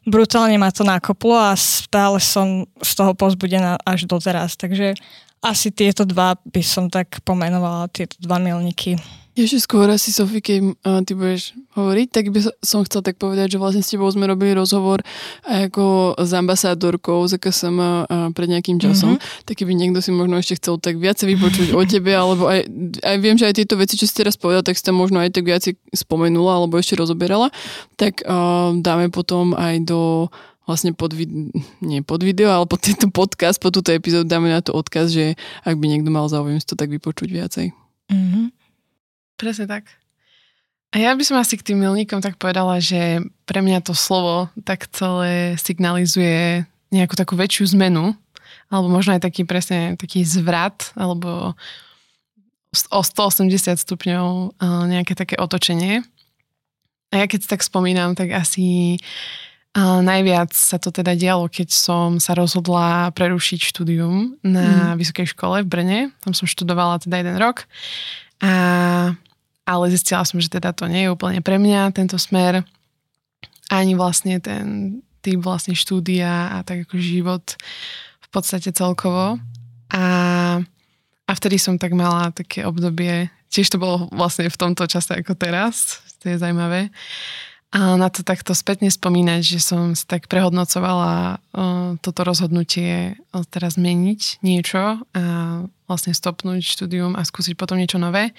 brutálne 0.06 0.58
ma 0.58 0.74
to 0.74 0.82
nakoplo 0.82 1.38
a 1.38 1.54
stále 1.54 2.18
som 2.18 2.66
z 2.82 2.92
toho 2.98 3.14
pozbudená 3.14 3.78
až 3.86 4.10
doteraz. 4.10 4.58
Takže 4.58 4.98
asi 5.42 5.70
tieto 5.70 6.02
dva 6.06 6.34
by 6.50 6.62
som 6.66 6.90
tak 6.90 7.22
pomenovala, 7.22 7.94
tieto 7.94 8.18
dva 8.22 8.42
milníky. 8.42 8.98
Ešte 9.38 9.62
skôr 9.62 9.86
asi, 9.86 10.10
Sofie, 10.10 10.42
keď 10.42 10.82
uh, 10.82 11.06
ty 11.06 11.14
budeš 11.14 11.54
hovoriť, 11.78 12.08
tak 12.10 12.34
by 12.34 12.42
som 12.66 12.82
chcel 12.82 13.06
tak 13.06 13.22
povedať, 13.22 13.54
že 13.54 13.62
vlastne 13.62 13.86
s 13.86 13.94
tebou 13.94 14.10
sme 14.10 14.26
robili 14.26 14.58
rozhovor 14.58 15.06
aj 15.46 15.70
ako 15.70 16.18
s 16.18 16.32
ambasádorkou 16.34 17.22
z 17.30 17.38
KSM 17.38 17.78
uh, 17.78 17.94
pred 18.34 18.50
nejakým 18.50 18.82
časom, 18.82 19.22
mm-hmm. 19.22 19.46
tak 19.46 19.62
keby 19.62 19.78
niekto 19.78 20.02
si 20.02 20.10
možno 20.10 20.42
ešte 20.42 20.58
chcel 20.58 20.82
tak 20.82 20.98
viacej 20.98 21.38
vypočuť 21.38 21.68
o 21.78 21.86
tebe, 21.86 22.18
alebo 22.18 22.50
aj, 22.50 22.66
aj 23.06 23.18
viem, 23.22 23.38
že 23.38 23.46
aj 23.46 23.62
tieto 23.62 23.78
veci, 23.78 23.94
čo 23.94 24.10
si 24.10 24.18
teraz 24.18 24.42
povedal, 24.42 24.66
tak 24.66 24.74
si 24.74 24.82
tam 24.82 24.98
možno 24.98 25.22
aj 25.22 25.30
tak 25.30 25.46
viacej 25.46 25.78
spomenula, 25.94 26.58
alebo 26.58 26.82
ešte 26.82 26.98
rozoberala, 26.98 27.54
tak 27.94 28.26
uh, 28.26 28.74
dáme 28.74 29.14
potom 29.14 29.54
aj 29.54 29.86
do 29.86 30.34
vlastne 30.66 30.98
pod, 30.98 31.14
vid- 31.14 31.54
nie 31.80 32.02
pod 32.02 32.26
video, 32.26 32.50
ale 32.50 32.66
pod 32.66 32.82
tento 32.82 33.06
podcast, 33.14 33.62
pod 33.62 33.78
túto 33.78 33.94
epizódu 33.94 34.26
dáme 34.26 34.50
na 34.50 34.66
to 34.66 34.74
odkaz, 34.74 35.14
že 35.14 35.38
ak 35.62 35.78
by 35.78 35.86
niekto 35.94 36.10
mal 36.10 36.26
záujem 36.26 36.58
si 36.58 36.66
to 36.66 36.74
tak 36.74 36.90
vypočuť 36.90 37.30
viacej. 37.30 37.68
Mm-hmm. 38.10 38.57
Presne 39.38 39.70
tak. 39.70 39.86
A 40.96 41.04
ja 41.04 41.14
by 41.14 41.24
som 41.24 41.38
asi 41.38 41.60
k 41.60 41.72
tým 41.72 41.84
milníkom 41.84 42.24
tak 42.24 42.42
povedala, 42.42 42.82
že 42.82 43.22
pre 43.46 43.60
mňa 43.62 43.86
to 43.86 43.94
slovo 43.94 44.50
tak 44.66 44.90
celé 44.90 45.54
signalizuje 45.60 46.64
nejakú 46.90 47.14
takú 47.20 47.36
väčšiu 47.36 47.78
zmenu, 47.78 48.16
alebo 48.72 48.88
možno 48.88 49.14
aj 49.14 49.22
taký 49.28 49.44
presne 49.44 50.00
taký 50.00 50.24
zvrat, 50.24 50.96
alebo 50.96 51.54
o 52.92 53.02
180 53.04 53.52
stupňov 53.78 54.58
nejaké 54.88 55.14
také 55.14 55.36
otočenie. 55.36 56.04
A 57.12 57.24
ja 57.24 57.26
keď 57.28 57.48
tak 57.48 57.64
spomínam, 57.64 58.16
tak 58.16 58.32
asi 58.32 58.98
najviac 59.78 60.56
sa 60.56 60.82
to 60.82 60.90
teda 60.90 61.14
dialo, 61.14 61.52
keď 61.52 61.70
som 61.70 62.18
sa 62.18 62.34
rozhodla 62.34 63.14
prerušiť 63.14 63.60
štúdium 63.62 64.40
na 64.42 64.96
mm. 64.96 65.04
vysokej 65.04 65.38
škole 65.38 65.62
v 65.62 65.70
Brne. 65.70 66.00
Tam 66.24 66.34
som 66.34 66.50
študovala 66.50 66.98
teda 67.04 67.22
jeden 67.22 67.38
rok. 67.38 67.70
A 68.42 68.52
ale 69.68 69.92
zistila 69.92 70.24
som, 70.24 70.40
že 70.40 70.48
teda 70.48 70.72
to 70.72 70.88
nie 70.88 71.06
je 71.06 71.14
úplne 71.14 71.44
pre 71.44 71.60
mňa 71.60 71.92
tento 71.92 72.16
smer, 72.16 72.64
ani 73.68 74.00
vlastne 74.00 74.40
ten 74.40 75.00
typ 75.20 75.44
vlastne 75.44 75.76
štúdia 75.76 76.56
a 76.56 76.64
tak 76.64 76.88
ako 76.88 76.96
život 76.96 77.44
v 78.24 78.28
podstate 78.32 78.72
celkovo. 78.72 79.36
A, 79.92 80.06
a 81.28 81.32
vtedy 81.36 81.60
som 81.60 81.76
tak 81.76 81.92
mala 81.92 82.32
také 82.32 82.64
obdobie, 82.64 83.28
tiež 83.52 83.68
to 83.68 83.76
bolo 83.76 84.08
vlastne 84.16 84.48
v 84.48 84.56
tomto 84.56 84.88
čase 84.88 85.20
ako 85.20 85.36
teraz, 85.36 86.00
to 86.24 86.32
je 86.32 86.40
zaujímavé, 86.40 86.88
a 87.68 88.00
na 88.00 88.08
to 88.08 88.24
takto 88.24 88.56
spätne 88.56 88.88
spomínať, 88.88 89.44
že 89.44 89.60
som 89.60 89.92
si 89.92 90.08
tak 90.08 90.32
prehodnocovala 90.32 91.36
uh, 91.36 92.00
toto 92.00 92.24
rozhodnutie 92.24 93.20
uh, 93.20 93.44
teraz 93.44 93.76
zmeniť 93.76 94.40
niečo 94.40 95.04
a 95.04 95.24
vlastne 95.84 96.16
stopnúť 96.16 96.64
štúdium 96.64 97.20
a 97.20 97.28
skúsiť 97.28 97.60
potom 97.60 97.76
niečo 97.76 98.00
nové 98.00 98.32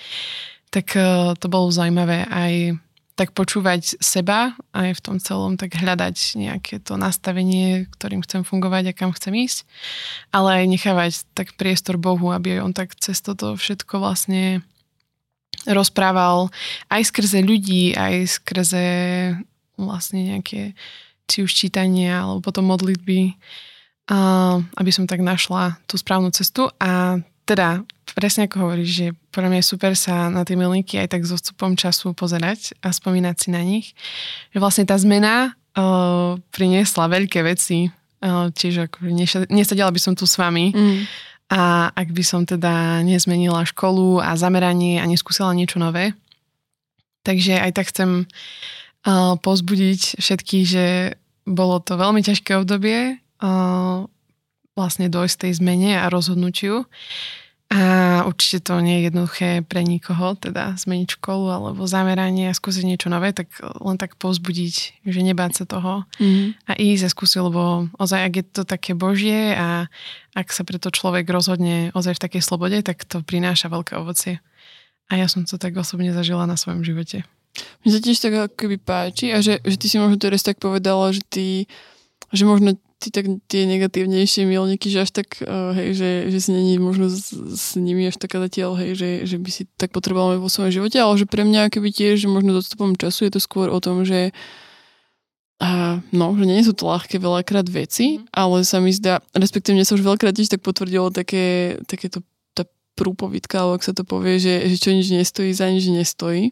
tak 0.70 0.96
e, 0.96 1.34
to 1.36 1.46
bolo 1.48 1.72
zaujímavé 1.72 2.28
aj 2.28 2.78
tak 3.18 3.34
počúvať 3.34 3.98
seba 3.98 4.54
aj 4.70 4.94
v 4.94 5.02
tom 5.02 5.16
celom, 5.18 5.58
tak 5.58 5.74
hľadať 5.74 6.38
nejaké 6.38 6.78
to 6.78 6.94
nastavenie, 6.94 7.90
ktorým 7.98 8.22
chcem 8.22 8.46
fungovať 8.46 8.94
a 8.94 8.96
kam 8.96 9.10
chcem 9.10 9.34
ísť, 9.34 9.66
ale 10.30 10.62
aj 10.62 10.64
nechávať 10.70 11.12
tak 11.34 11.58
priestor 11.58 11.98
Bohu, 11.98 12.30
aby 12.30 12.62
on 12.62 12.70
tak 12.70 12.94
cez 12.94 13.18
toto 13.18 13.58
všetko 13.58 13.98
vlastne 13.98 14.62
rozprával 15.66 16.54
aj 16.94 17.10
skrze 17.10 17.42
ľudí, 17.42 17.98
aj 17.98 18.38
skrze 18.38 18.86
vlastne 19.74 20.38
nejaké 20.38 20.78
či 21.26 21.42
už 21.42 21.50
čítania 21.50 22.22
alebo 22.22 22.38
potom 22.38 22.70
modlitby, 22.70 23.34
aby 24.78 24.90
som 24.94 25.10
tak 25.10 25.20
našla 25.20 25.76
tú 25.90 25.98
správnu 25.98 26.30
cestu. 26.30 26.70
A 26.78 27.20
teda 27.48 27.88
presne 28.12 28.44
ako 28.44 28.68
hovoríš, 28.68 28.90
že 28.92 29.06
pre 29.32 29.48
mňa 29.48 29.62
je 29.62 29.70
super 29.70 29.92
sa 29.96 30.28
na 30.28 30.44
tie 30.44 30.58
milníky 30.58 31.00
aj 31.00 31.16
tak 31.16 31.22
s 31.24 31.32
odstupom 31.32 31.78
času 31.78 32.12
pozerať 32.12 32.76
a 32.84 32.92
spomínať 32.92 33.36
si 33.38 33.48
na 33.54 33.62
nich. 33.64 33.96
Že 34.52 34.58
vlastne 34.60 34.84
tá 34.84 34.98
zmena 35.00 35.54
uh, 35.78 36.36
priniesla 36.52 37.08
veľké 37.08 37.40
veci, 37.46 37.88
uh, 37.88 38.50
čiže 38.52 38.90
ako 38.90 39.08
nesadila 39.48 39.88
by 39.88 40.00
som 40.02 40.12
tu 40.18 40.26
s 40.26 40.36
vami 40.36 40.74
mm. 40.74 40.98
a 41.54 41.88
ak 41.94 42.12
by 42.12 42.24
som 42.26 42.42
teda 42.44 43.00
nezmenila 43.06 43.64
školu 43.64 44.20
a 44.20 44.34
zameranie 44.34 45.00
a 45.00 45.08
neskúsila 45.08 45.54
niečo 45.56 45.80
nové. 45.80 46.12
Takže 47.22 47.60
aj 47.60 47.70
tak 47.76 47.86
chcem 47.94 48.26
uh, 48.26 49.38
pozbudiť 49.38 50.18
všetkých, 50.20 50.64
že 50.66 50.86
bolo 51.48 51.80
to 51.80 51.96
veľmi 51.96 52.20
ťažké 52.20 52.60
obdobie, 52.60 53.16
uh, 53.40 54.04
vlastne 54.78 55.10
dojsť 55.10 55.50
tej 55.50 55.52
zmene 55.58 55.98
a 55.98 56.06
rozhodnutiu. 56.06 56.86
A 57.68 58.24
určite 58.24 58.64
to 58.64 58.80
nie 58.80 59.04
je 59.04 59.12
jednoduché 59.12 59.60
pre 59.60 59.84
nikoho, 59.84 60.32
teda 60.40 60.72
zmeniť 60.80 61.20
školu 61.20 61.52
alebo 61.52 61.84
zameranie 61.84 62.48
a 62.48 62.56
skúsiť 62.56 62.80
niečo 62.88 63.12
nové, 63.12 63.36
tak 63.36 63.52
len 63.60 64.00
tak 64.00 64.16
povzbudiť, 64.16 65.04
že 65.04 65.20
nebáť 65.20 65.52
sa 65.52 65.64
toho 65.68 66.08
mm. 66.16 66.64
a 66.64 66.72
ísť 66.80 67.04
a 67.04 67.12
skúsiť, 67.12 67.44
lebo 67.44 67.92
ozaj, 68.00 68.24
ak 68.24 68.34
je 68.40 68.44
to 68.48 68.62
také 68.64 68.96
božie 68.96 69.52
a 69.52 69.92
ak 70.32 70.48
sa 70.48 70.64
preto 70.64 70.88
človek 70.88 71.28
rozhodne 71.28 71.92
ozaj 71.92 72.16
v 72.16 72.24
takej 72.24 72.40
slobode, 72.40 72.80
tak 72.80 73.04
to 73.04 73.20
prináša 73.20 73.68
veľké 73.68 74.00
ovocie. 74.00 74.40
A 75.12 75.20
ja 75.20 75.28
som 75.28 75.44
to 75.44 75.60
tak 75.60 75.76
osobne 75.76 76.16
zažila 76.16 76.48
na 76.48 76.56
svojom 76.56 76.80
živote. 76.80 77.28
Mne 77.84 77.90
sa 77.92 78.00
tiež 78.00 78.16
tak 78.16 78.32
keby 78.56 78.80
páči 78.80 79.28
a 79.36 79.44
že, 79.44 79.60
že 79.60 79.76
ty 79.76 79.92
si 79.92 80.00
možno 80.00 80.16
teraz 80.16 80.40
tak 80.40 80.56
povedala, 80.56 81.12
že 81.12 81.20
ty 81.20 81.68
že 82.32 82.44
možno 82.44 82.76
ty 82.98 83.14
tak 83.14 83.30
tie 83.46 83.62
negatívnejšie 83.64 84.42
milníky, 84.42 84.90
že 84.90 85.06
až 85.06 85.10
tak, 85.14 85.38
uh, 85.46 85.70
hej, 85.74 85.94
že, 85.94 86.10
že 86.34 86.38
si 86.42 86.50
není 86.50 86.82
možno 86.82 87.06
s, 87.06 87.30
s 87.32 87.78
nimi 87.78 88.10
až 88.10 88.18
taká 88.18 88.42
zatiaľ, 88.42 88.74
hej, 88.74 88.98
že, 88.98 89.10
že 89.24 89.36
by 89.38 89.50
si 89.54 89.62
tak 89.78 89.94
potreboval 89.94 90.42
vo 90.42 90.50
svojom 90.50 90.74
živote, 90.74 90.98
ale 90.98 91.14
že 91.14 91.30
pre 91.30 91.46
mňa 91.46 91.70
keby 91.70 91.94
tiež, 91.94 92.26
že 92.26 92.28
možno 92.28 92.58
s 92.58 92.66
odstupom 92.66 92.98
času 92.98 93.30
je 93.30 93.32
to 93.38 93.40
skôr 93.40 93.70
o 93.70 93.78
tom, 93.78 94.02
že 94.02 94.34
a 95.58 95.98
no, 96.14 96.38
že 96.38 96.46
nie 96.46 96.62
sú 96.62 96.70
to 96.70 96.86
ľahké 96.86 97.18
veľakrát 97.18 97.66
veci, 97.66 98.22
mm. 98.22 98.30
ale 98.30 98.62
sa 98.62 98.78
mi 98.78 98.94
zdá, 98.94 99.18
respektíve 99.34 99.74
mne 99.74 99.86
sa 99.86 99.98
už 99.98 100.06
veľakrát 100.06 100.34
tiež 100.34 100.54
tak 100.54 100.62
potvrdilo 100.62 101.10
také, 101.10 101.78
takéto 101.90 102.22
prúpovidka, 102.98 103.62
alebo 103.62 103.78
ak 103.78 103.86
sa 103.86 103.94
to 103.94 104.02
povie, 104.02 104.42
že, 104.42 104.66
že 104.66 104.76
čo 104.82 104.90
nič 104.90 105.14
nestojí, 105.14 105.54
za 105.54 105.70
nič 105.70 105.86
nestojí. 105.86 106.50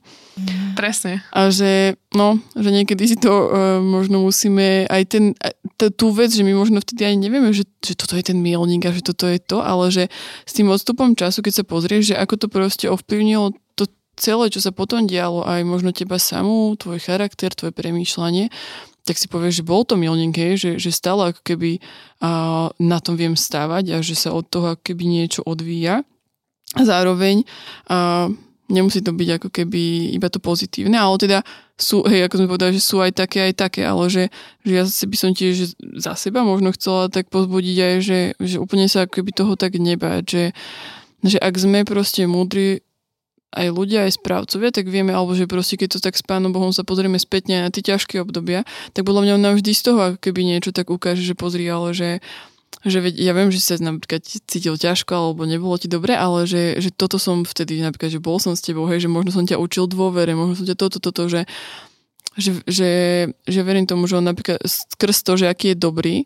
Presne. 0.79 1.27
A 1.35 1.51
že, 1.51 1.99
no, 2.15 2.39
že 2.55 2.71
niekedy 2.71 3.03
si 3.11 3.19
to 3.19 3.33
uh, 3.35 3.49
možno 3.83 4.23
musíme 4.23 4.87
aj 4.87 5.03
ten, 5.11 5.25
t- 5.75 5.91
tú 5.91 6.15
vec, 6.15 6.31
že 6.31 6.47
my 6.47 6.55
možno 6.55 6.79
vtedy 6.79 7.03
ani 7.03 7.27
nevieme, 7.27 7.51
že, 7.51 7.67
že 7.83 7.99
toto 7.99 8.15
je 8.15 8.23
ten 8.23 8.39
mielník 8.39 8.87
a 8.87 8.95
že 8.95 9.03
toto 9.03 9.27
je 9.27 9.43
to, 9.43 9.59
ale 9.59 9.91
že 9.91 10.07
s 10.47 10.53
tým 10.55 10.71
odstupom 10.71 11.19
času, 11.19 11.43
keď 11.43 11.53
sa 11.61 11.65
pozrieš, 11.67 12.15
že 12.15 12.21
ako 12.21 12.35
to 12.39 12.47
proste 12.47 12.87
ovplyvnilo 12.87 13.51
to 13.75 13.91
celé, 14.15 14.47
čo 14.49 14.63
sa 14.63 14.71
potom 14.71 15.11
dialo, 15.11 15.43
aj 15.43 15.67
možno 15.67 15.91
teba 15.91 16.23
samú, 16.23 16.79
tvoj 16.79 17.03
charakter, 17.03 17.51
tvoje 17.51 17.75
premýšľanie, 17.75 18.55
tak 19.07 19.23
si 19.23 19.31
povieš, 19.31 19.63
že 19.63 19.69
bol 19.69 19.87
to 19.87 19.95
milník, 19.95 20.59
že, 20.59 20.83
že 20.83 20.91
stále 20.91 21.31
ako 21.31 21.41
keby 21.47 21.79
uh, 21.79 22.75
na 22.83 22.99
tom 22.99 23.15
viem 23.15 23.39
stávať 23.39 23.95
a 23.95 23.99
že 24.03 24.19
sa 24.19 24.35
od 24.35 24.51
toho 24.51 24.75
ako 24.75 24.83
keby 24.83 25.05
niečo 25.07 25.47
odvíja. 25.47 26.03
Zároveň 26.75 27.47
uh, 27.87 28.33
nemusí 28.67 28.99
to 28.99 29.15
byť 29.15 29.29
ako 29.39 29.49
keby 29.55 30.13
iba 30.19 30.27
to 30.27 30.43
pozitívne, 30.43 30.99
ale 30.99 31.15
teda 31.23 31.39
sú, 31.79 32.03
hej, 32.09 32.27
ako 32.27 32.35
sme 32.41 32.51
povedali, 32.51 32.73
že 32.75 32.83
sú 32.83 32.99
aj 32.99 33.13
také, 33.15 33.53
aj 33.53 33.55
také, 33.55 33.87
ale 33.87 34.11
že, 34.11 34.25
že 34.67 34.73
ja 34.73 34.85
by 34.85 35.17
som 35.17 35.31
tiež 35.37 35.77
za 36.01 36.13
seba 36.19 36.43
možno 36.43 36.75
chcela 36.75 37.07
tak 37.13 37.31
pozbudiť 37.31 37.77
aj, 37.79 37.95
že, 38.03 38.21
že 38.41 38.57
úplne 38.59 38.91
sa 38.91 39.07
keby 39.07 39.31
toho 39.31 39.55
tak 39.55 39.79
nebáť, 39.79 40.23
že, 40.25 40.45
že 41.23 41.39
ak 41.39 41.55
sme 41.55 41.87
proste 41.87 42.27
múdri 42.27 42.83
aj 43.57 43.73
ľudia, 43.73 44.05
aj 44.05 44.21
správcovia, 44.21 44.75
tak 44.75 44.91
vieme, 44.91 45.15
alebo 45.15 45.33
že 45.33 45.49
proste 45.49 45.81
keď 45.81 45.97
to 45.97 45.99
tak 46.03 46.19
s 46.19 46.25
Pánom 46.27 46.53
Bohom 46.53 46.75
sa 46.75 46.83
pozrieme 46.83 47.17
spätne 47.17 47.65
na 47.65 47.71
tie 47.73 47.81
ťažké 47.81 48.21
obdobia, 48.21 48.67
tak 48.93 49.07
podľa 49.07 49.23
mňa 49.25 49.33
nám 49.41 49.55
vždy 49.57 49.73
z 49.73 49.83
toho 49.87 49.99
ako 50.13 50.19
keby 50.21 50.43
niečo 50.45 50.75
tak 50.75 50.91
ukáže, 50.93 51.25
že 51.25 51.39
pozri, 51.39 51.65
ale 51.71 51.97
že 51.97 52.09
že 52.87 53.03
ja 53.03 53.33
viem, 53.35 53.51
že 53.51 53.59
sa 53.59 53.75
napríklad 53.83 54.23
cítil 54.23 54.79
ťažko 54.79 55.11
alebo 55.11 55.43
nebolo 55.43 55.75
ti 55.75 55.91
dobre, 55.91 56.15
ale 56.15 56.47
že, 56.47 56.79
že 56.79 56.95
toto 56.95 57.19
som 57.19 57.43
vtedy 57.43 57.83
napríklad, 57.83 58.15
že 58.15 58.23
bol 58.23 58.39
som 58.39 58.55
s 58.55 58.63
tebou, 58.63 58.87
hej, 58.87 59.03
že 59.03 59.11
možno 59.11 59.35
som 59.35 59.43
ťa 59.43 59.59
učil 59.59 59.91
dôvere, 59.91 60.39
možno 60.39 60.55
som 60.63 60.67
ťa 60.71 60.79
toto, 60.79 61.03
toto, 61.03 61.27
že, 61.27 61.51
že, 62.39 62.63
že, 62.69 62.91
že 63.49 63.61
verím 63.67 63.91
tomu, 63.91 64.07
že 64.07 64.21
on 64.21 64.27
napríklad 64.29 64.63
skrz 64.63 65.27
to, 65.27 65.35
že 65.35 65.51
aký 65.51 65.75
je 65.75 65.83
dobrý, 65.83 66.17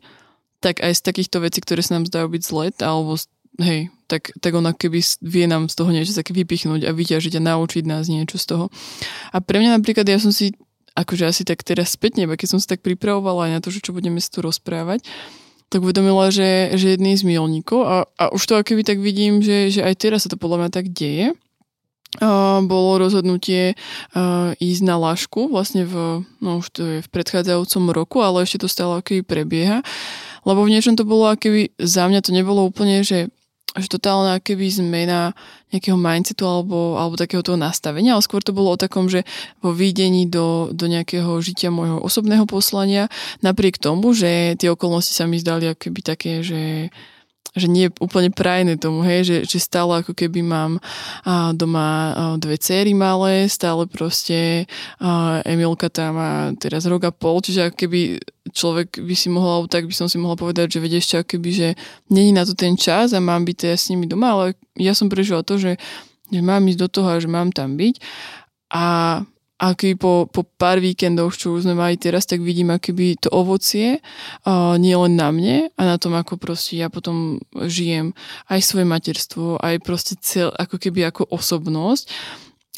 tak 0.61 0.85
aj 0.85 0.93
z 0.93 1.03
takýchto 1.07 1.41
vecí, 1.41 1.65
ktoré 1.65 1.81
sa 1.81 1.97
nám 1.97 2.05
zdajú 2.05 2.29
byť 2.29 2.43
zle, 2.45 2.67
alebo 2.85 3.17
hej, 3.65 3.89
tak, 4.05 4.35
tak 4.43 4.53
on 4.53 4.69
keby 4.69 5.01
vie 5.25 5.47
nám 5.49 5.73
z 5.73 5.75
toho 5.81 5.91
niečo 5.95 6.13
také 6.13 6.37
vypichnúť 6.37 6.85
a 6.85 6.93
vyťažiť 6.93 7.41
a 7.41 7.47
naučiť 7.55 7.85
nás 7.89 8.13
niečo 8.13 8.37
z 8.37 8.47
toho. 8.53 8.65
A 9.33 9.41
pre 9.41 9.65
mňa 9.65 9.81
napríklad, 9.81 10.05
ja 10.05 10.21
som 10.21 10.35
si 10.35 10.53
akože 10.93 11.25
asi 11.25 11.43
tak 11.47 11.65
teraz 11.65 11.97
spätne, 11.97 12.29
keď 12.29 12.49
som 12.51 12.61
sa 12.61 12.77
tak 12.77 12.85
pripravovala 12.85 13.49
aj 13.49 13.53
na 13.57 13.61
to, 13.63 13.73
že 13.73 13.81
čo 13.81 13.95
budeme 13.95 14.19
si 14.19 14.29
tu 14.29 14.43
rozprávať, 14.43 15.07
tak 15.71 15.87
uvedomila, 15.87 16.35
že, 16.35 16.75
že 16.75 16.99
jedný 16.99 17.15
z 17.15 17.23
milníkov 17.23 17.87
a, 17.87 17.97
a 18.19 18.25
už 18.35 18.43
to 18.43 18.59
keby 18.59 18.83
tak 18.83 18.99
vidím, 18.99 19.39
že, 19.39 19.71
že 19.71 19.81
aj 19.87 19.95
teraz 20.03 20.27
sa 20.27 20.29
to 20.29 20.37
podľa 20.37 20.67
mňa 20.67 20.71
tak 20.75 20.91
deje, 20.91 21.31
uh, 22.19 22.59
bolo 22.67 22.99
rozhodnutie 22.99 23.79
uh, 23.79 24.51
ísť 24.59 24.83
na 24.83 24.99
lášku 24.99 25.47
vlastne 25.47 25.87
v, 25.87 26.27
no 26.43 26.59
už 26.59 26.67
to 26.75 26.83
je 26.83 26.99
v 27.07 27.09
predchádzajúcom 27.15 27.85
roku, 27.95 28.19
ale 28.19 28.43
ešte 28.43 28.67
to 28.67 28.69
stále 28.69 28.99
keby 28.99 29.23
prebieha, 29.23 29.79
lebo 30.43 30.67
v 30.67 30.75
niečom 30.75 30.99
to 30.99 31.07
bolo 31.07 31.31
keby 31.39 31.71
za 31.79 32.11
mňa 32.11 32.21
to 32.27 32.35
nebolo 32.35 32.67
úplne, 32.67 33.07
že 33.07 33.31
že 33.79 33.87
totálna 33.87 34.43
keby 34.43 34.67
zmena 34.67 35.31
nejakého 35.71 35.95
mindsetu 35.95 36.43
alebo, 36.43 36.99
alebo 36.99 37.15
takého 37.15 37.45
toho 37.47 37.55
nastavenia, 37.55 38.19
ale 38.19 38.27
skôr 38.27 38.43
to 38.43 38.51
bolo 38.51 38.75
o 38.75 38.81
takom, 38.81 39.07
že 39.07 39.23
vo 39.63 39.71
výdení 39.71 40.27
do, 40.27 40.75
do 40.75 40.91
nejakého 40.91 41.39
žitia 41.39 41.71
môjho 41.71 42.03
osobného 42.03 42.43
poslania, 42.51 43.07
napriek 43.39 43.79
tomu, 43.79 44.11
že 44.11 44.59
tie 44.59 44.75
okolnosti 44.75 45.15
sa 45.15 45.31
mi 45.31 45.39
zdali 45.39 45.71
akoby 45.71 46.01
také, 46.03 46.43
že 46.43 46.91
že 47.57 47.67
nie 47.67 47.91
je 47.91 47.95
úplne 47.99 48.31
prajné 48.31 48.79
tomu, 48.79 49.03
hej, 49.03 49.27
že, 49.27 49.37
že 49.47 49.59
stále 49.59 50.03
ako 50.03 50.15
keby 50.15 50.41
mám 50.43 50.79
a, 51.27 51.51
doma 51.51 51.87
a, 51.87 51.93
dve 52.39 52.55
céry 52.59 52.95
malé, 52.95 53.51
stále 53.51 53.91
proste 53.91 54.71
a, 55.03 55.43
Emilka 55.43 55.91
tam 55.91 56.19
má 56.19 56.33
teraz 56.59 56.87
rok 56.87 57.07
a 57.07 57.13
pol, 57.15 57.43
čiže 57.43 57.71
ako 57.71 57.77
keby 57.77 58.01
človek 58.51 59.03
by 59.03 59.15
si 59.15 59.29
mohol, 59.31 59.67
tak 59.67 59.87
by 59.87 59.95
som 59.95 60.07
si 60.07 60.19
mohla 60.19 60.39
povedať, 60.39 60.79
že 60.79 60.83
vedieš 60.83 61.05
čo, 61.11 61.19
keby, 61.23 61.51
že 61.51 61.69
není 62.11 62.35
na 62.35 62.47
to 62.47 62.55
ten 62.55 62.75
čas 62.75 63.15
a 63.15 63.23
mám 63.23 63.43
byť 63.47 63.57
teda 63.57 63.77
s 63.77 63.89
nimi 63.91 64.07
doma, 64.07 64.35
ale 64.35 64.47
ja 64.79 64.95
som 64.95 65.11
prežila 65.11 65.43
to, 65.47 65.59
že, 65.59 65.79
že 66.31 66.41
mám 66.43 66.67
ísť 66.67 66.81
do 66.81 66.89
toho 66.89 67.09
a 67.11 67.23
že 67.23 67.31
mám 67.31 67.51
tam 67.55 67.75
byť. 67.75 67.95
A 68.71 68.85
aký 69.61 69.93
po, 69.93 70.25
po 70.33 70.43
pár 70.43 70.81
víkendov, 70.81 71.37
čo 71.37 71.53
už 71.53 71.69
sme 71.69 71.77
mali 71.77 72.01
teraz, 72.01 72.25
tak 72.25 72.41
vidím 72.41 72.73
akoby 72.73 73.21
to 73.21 73.29
ovocie 73.29 74.01
uh, 74.49 74.81
nie 74.81 74.97
len 74.97 75.21
na 75.21 75.29
mne 75.29 75.69
a 75.77 75.83
na 75.85 76.01
tom, 76.01 76.17
ako 76.17 76.41
proste 76.41 76.81
ja 76.81 76.89
potom 76.89 77.37
žijem. 77.69 78.17
Aj 78.49 78.59
svoje 78.65 78.89
materstvo, 78.89 79.61
aj 79.61 79.85
proste 79.85 80.17
cel, 80.25 80.49
ako 80.57 80.81
keby 80.81 81.05
ako 81.13 81.29
osobnosť 81.29 82.09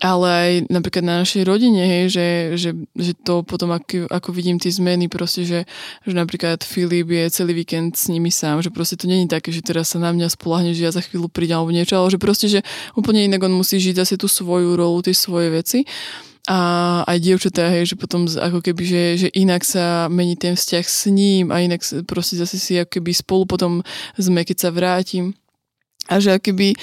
ale 0.02 0.26
aj 0.26 0.50
napríklad 0.66 1.06
na 1.06 1.22
našej 1.22 1.46
rodine, 1.46 1.86
hej, 1.86 2.04
že, 2.10 2.26
že, 2.58 2.70
že 2.98 3.12
to 3.14 3.46
potom, 3.46 3.70
ako, 3.70 4.10
ako 4.10 4.34
vidím 4.34 4.58
tie 4.58 4.74
zmeny, 4.74 5.06
proste, 5.06 5.46
že, 5.46 5.62
že 6.02 6.12
napríklad 6.16 6.58
Filip 6.66 7.06
je 7.06 7.30
celý 7.30 7.54
víkend 7.54 7.94
s 7.94 8.10
nimi 8.10 8.34
sám, 8.34 8.66
že 8.66 8.74
proste 8.74 8.98
to 8.98 9.06
není 9.06 9.30
také, 9.30 9.54
že 9.54 9.62
teraz 9.62 9.94
sa 9.94 10.02
na 10.02 10.10
mňa 10.10 10.34
spolahne, 10.34 10.74
že 10.74 10.88
ja 10.88 10.90
za 10.90 11.06
chvíľu 11.06 11.30
prídem 11.30 11.54
alebo 11.54 11.70
niečo, 11.70 11.94
ale 11.94 12.10
že 12.10 12.18
proste, 12.18 12.50
že 12.50 12.66
úplne 12.98 13.30
inak 13.30 13.46
on 13.46 13.54
musí 13.54 13.78
žiť 13.78 14.02
zase 14.02 14.14
tú 14.18 14.26
svoju 14.26 14.74
rolu, 14.74 15.06
tie 15.06 15.14
svoje 15.14 15.54
veci 15.54 15.86
a 16.50 16.58
aj 17.06 17.18
dievčatá, 17.22 17.70
hej, 17.70 17.94
že 17.94 17.96
potom 17.98 18.26
ako 18.26 18.66
keby, 18.66 18.82
že, 18.82 19.02
že 19.14 19.28
inak 19.30 19.62
sa 19.62 20.10
mení 20.10 20.34
ten 20.34 20.58
vzťah 20.58 20.86
s 20.86 21.06
ním 21.06 21.54
a 21.54 21.62
inak 21.62 21.86
proste 22.02 22.34
zase 22.34 22.58
si 22.58 22.74
ako 22.82 22.98
keby 22.98 23.14
spolu 23.14 23.46
potom 23.46 23.72
sme, 24.18 24.42
keď 24.42 24.56
sa 24.58 24.70
vrátim. 24.74 25.38
A 26.10 26.18
že 26.18 26.34
akoby, 26.34 26.74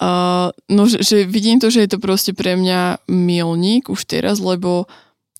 uh, 0.00 0.48
no 0.72 0.88
že, 0.88 1.04
že 1.04 1.28
vidím 1.28 1.60
to, 1.60 1.68
že 1.68 1.84
je 1.84 1.92
to 1.92 2.00
proste 2.00 2.32
pre 2.32 2.56
mňa 2.56 3.04
milník 3.12 3.92
už 3.92 4.08
teraz, 4.08 4.40
lebo 4.40 4.88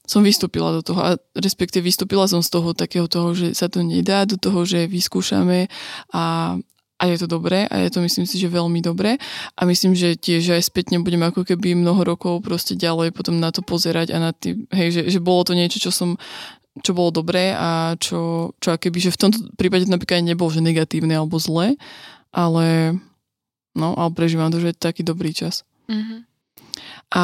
som 0.05 0.21
vystúpila 0.21 0.69
do 0.77 0.85
toho 0.85 1.01
a 1.01 1.11
respektíve 1.33 1.89
vystúpila 1.89 2.29
som 2.29 2.45
z 2.45 2.53
toho 2.53 2.77
takého 2.77 3.09
toho, 3.09 3.33
že 3.33 3.57
sa 3.57 3.73
to 3.73 3.81
nedá, 3.81 4.29
do 4.29 4.37
toho, 4.37 4.69
že 4.69 4.85
vyskúšame 4.85 5.73
a, 6.13 6.59
a 7.03 7.11
je 7.11 7.19
to 7.19 7.27
dobré 7.27 7.67
a 7.67 7.83
je 7.83 7.91
to 7.91 7.99
myslím 7.99 8.31
si, 8.31 8.39
že 8.39 8.47
veľmi 8.47 8.79
dobré 8.79 9.19
a 9.59 9.67
myslím, 9.67 9.99
že 9.99 10.15
tiež 10.15 10.55
aj 10.55 10.71
spätne 10.71 11.03
budem 11.03 11.27
ako 11.27 11.43
keby 11.43 11.75
mnoho 11.75 12.07
rokov 12.07 12.47
proste 12.47 12.79
ďalej 12.79 13.11
potom 13.11 13.43
na 13.43 13.51
to 13.51 13.59
pozerať 13.67 14.15
a 14.15 14.23
na 14.23 14.31
tý, 14.31 14.63
hej, 14.71 14.95
že, 14.95 15.03
že 15.11 15.19
bolo 15.19 15.43
to 15.43 15.59
niečo, 15.59 15.83
čo 15.83 15.91
som 15.91 16.15
čo 16.81 16.97
bolo 16.97 17.13
dobré 17.13 17.53
a 17.53 18.01
čo, 18.01 18.55
čo 18.57 18.81
keby, 18.81 18.97
že 18.97 19.13
v 19.13 19.21
tomto 19.29 19.39
prípade 19.61 19.85
napríklad 19.85 20.25
nebol, 20.25 20.49
že 20.49 20.65
negatívne 20.65 21.13
alebo 21.13 21.37
zlé, 21.37 21.77
ale 22.33 22.97
no, 23.77 23.93
ale 23.93 24.09
prežívam 24.17 24.49
to, 24.49 24.57
že 24.57 24.73
je 24.73 24.81
taký 24.81 25.05
dobrý 25.05 25.37
čas. 25.37 25.69
Mm-hmm. 25.93 26.19
A 27.13 27.23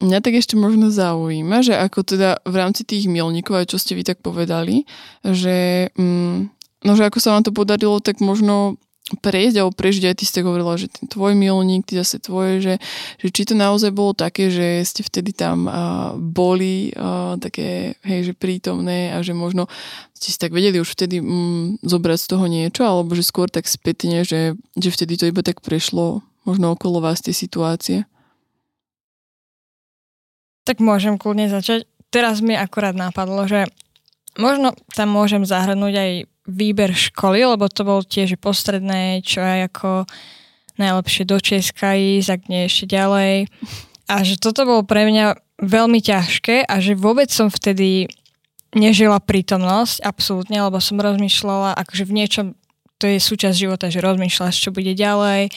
mňa 0.00 0.18
tak 0.24 0.32
ešte 0.32 0.56
možno 0.56 0.88
zaujíma, 0.88 1.60
že 1.60 1.76
ako 1.76 2.08
teda 2.08 2.40
v 2.48 2.54
rámci 2.56 2.88
tých 2.88 3.04
milníkov, 3.04 3.52
aj 3.52 3.66
čo 3.68 3.76
ste 3.76 3.92
vy 3.92 4.00
tak 4.00 4.24
povedali, 4.24 4.88
že 5.20 5.88
mm, 5.92 6.61
No, 6.82 6.98
že 6.98 7.06
ako 7.06 7.18
sa 7.22 7.34
vám 7.38 7.46
to 7.46 7.54
podarilo, 7.54 8.02
tak 8.02 8.18
možno 8.18 8.76
prejsť 9.18 9.56
alebo 9.58 9.74
prežiť, 9.74 10.08
aj 10.08 10.16
ty 10.16 10.24
ste 10.24 10.46
hovorila, 10.46 10.78
že 10.78 10.88
ten 10.88 11.10
tvoj 11.10 11.34
milník, 11.34 11.84
ty 11.84 11.98
zase 11.98 12.22
tvoje, 12.22 12.62
že, 12.62 12.74
že 13.18 13.28
či 13.28 13.42
to 13.44 13.58
naozaj 13.58 13.90
bolo 13.90 14.14
také, 14.14 14.48
že 14.48 14.86
ste 14.86 15.02
vtedy 15.04 15.34
tam 15.34 15.66
uh, 15.66 16.14
boli 16.16 16.94
uh, 16.94 17.36
také, 17.36 17.98
hej, 18.06 18.30
že 18.30 18.32
prítomné 18.32 19.12
a 19.12 19.20
že 19.20 19.34
možno 19.34 19.66
ste 20.14 20.30
si 20.30 20.38
tak 20.38 20.54
vedeli 20.54 20.78
už 20.78 20.94
vtedy 20.94 21.18
mm, 21.18 21.82
zobrať 21.82 22.18
z 22.22 22.30
toho 22.30 22.46
niečo, 22.46 22.82
alebo 22.86 23.12
že 23.18 23.26
skôr 23.26 23.50
tak 23.50 23.66
spätne, 23.66 24.22
že, 24.22 24.54
že 24.78 24.88
vtedy 24.94 25.18
to 25.18 25.28
iba 25.28 25.42
tak 25.42 25.60
prešlo 25.60 26.22
možno 26.46 26.72
okolo 26.72 27.02
vás 27.02 27.20
tie 27.20 27.34
situácie. 27.34 28.06
Tak 30.62 30.78
môžem 30.78 31.18
kľudne 31.18 31.50
začať. 31.50 31.90
Teraz 32.14 32.38
mi 32.38 32.54
akorát 32.54 32.94
napadlo, 32.94 33.50
že 33.50 33.66
možno 34.38 34.78
tam 34.94 35.10
môžem 35.10 35.42
zahrnúť 35.42 35.94
aj 35.98 36.10
výber 36.46 36.90
školy, 36.90 37.46
lebo 37.46 37.70
to 37.70 37.86
bol 37.86 38.02
tiež 38.02 38.34
postredné, 38.38 39.22
čo 39.22 39.42
aj 39.42 39.70
ako 39.70 39.90
najlepšie 40.80 41.22
do 41.28 41.38
Česka 41.38 41.94
ísť, 41.94 42.28
ak 42.28 42.42
nie 42.50 42.66
ešte 42.66 42.84
ďalej. 42.90 43.46
A 44.10 44.14
že 44.26 44.40
toto 44.40 44.66
bolo 44.66 44.82
pre 44.82 45.06
mňa 45.06 45.38
veľmi 45.62 46.02
ťažké 46.02 46.66
a 46.66 46.74
že 46.82 46.98
vôbec 46.98 47.30
som 47.30 47.46
vtedy 47.46 48.10
nežila 48.72 49.20
prítomnosť, 49.20 50.02
absolútne, 50.02 50.58
lebo 50.58 50.80
som 50.80 50.98
rozmýšľala, 50.98 51.76
akože 51.76 52.08
v 52.08 52.16
niečom 52.16 52.46
to 52.96 53.10
je 53.10 53.18
súčasť 53.18 53.56
života, 53.58 53.90
že 53.90 53.98
rozmýšľaš, 53.98 54.62
čo 54.62 54.70
bude 54.70 54.94
ďalej, 54.94 55.50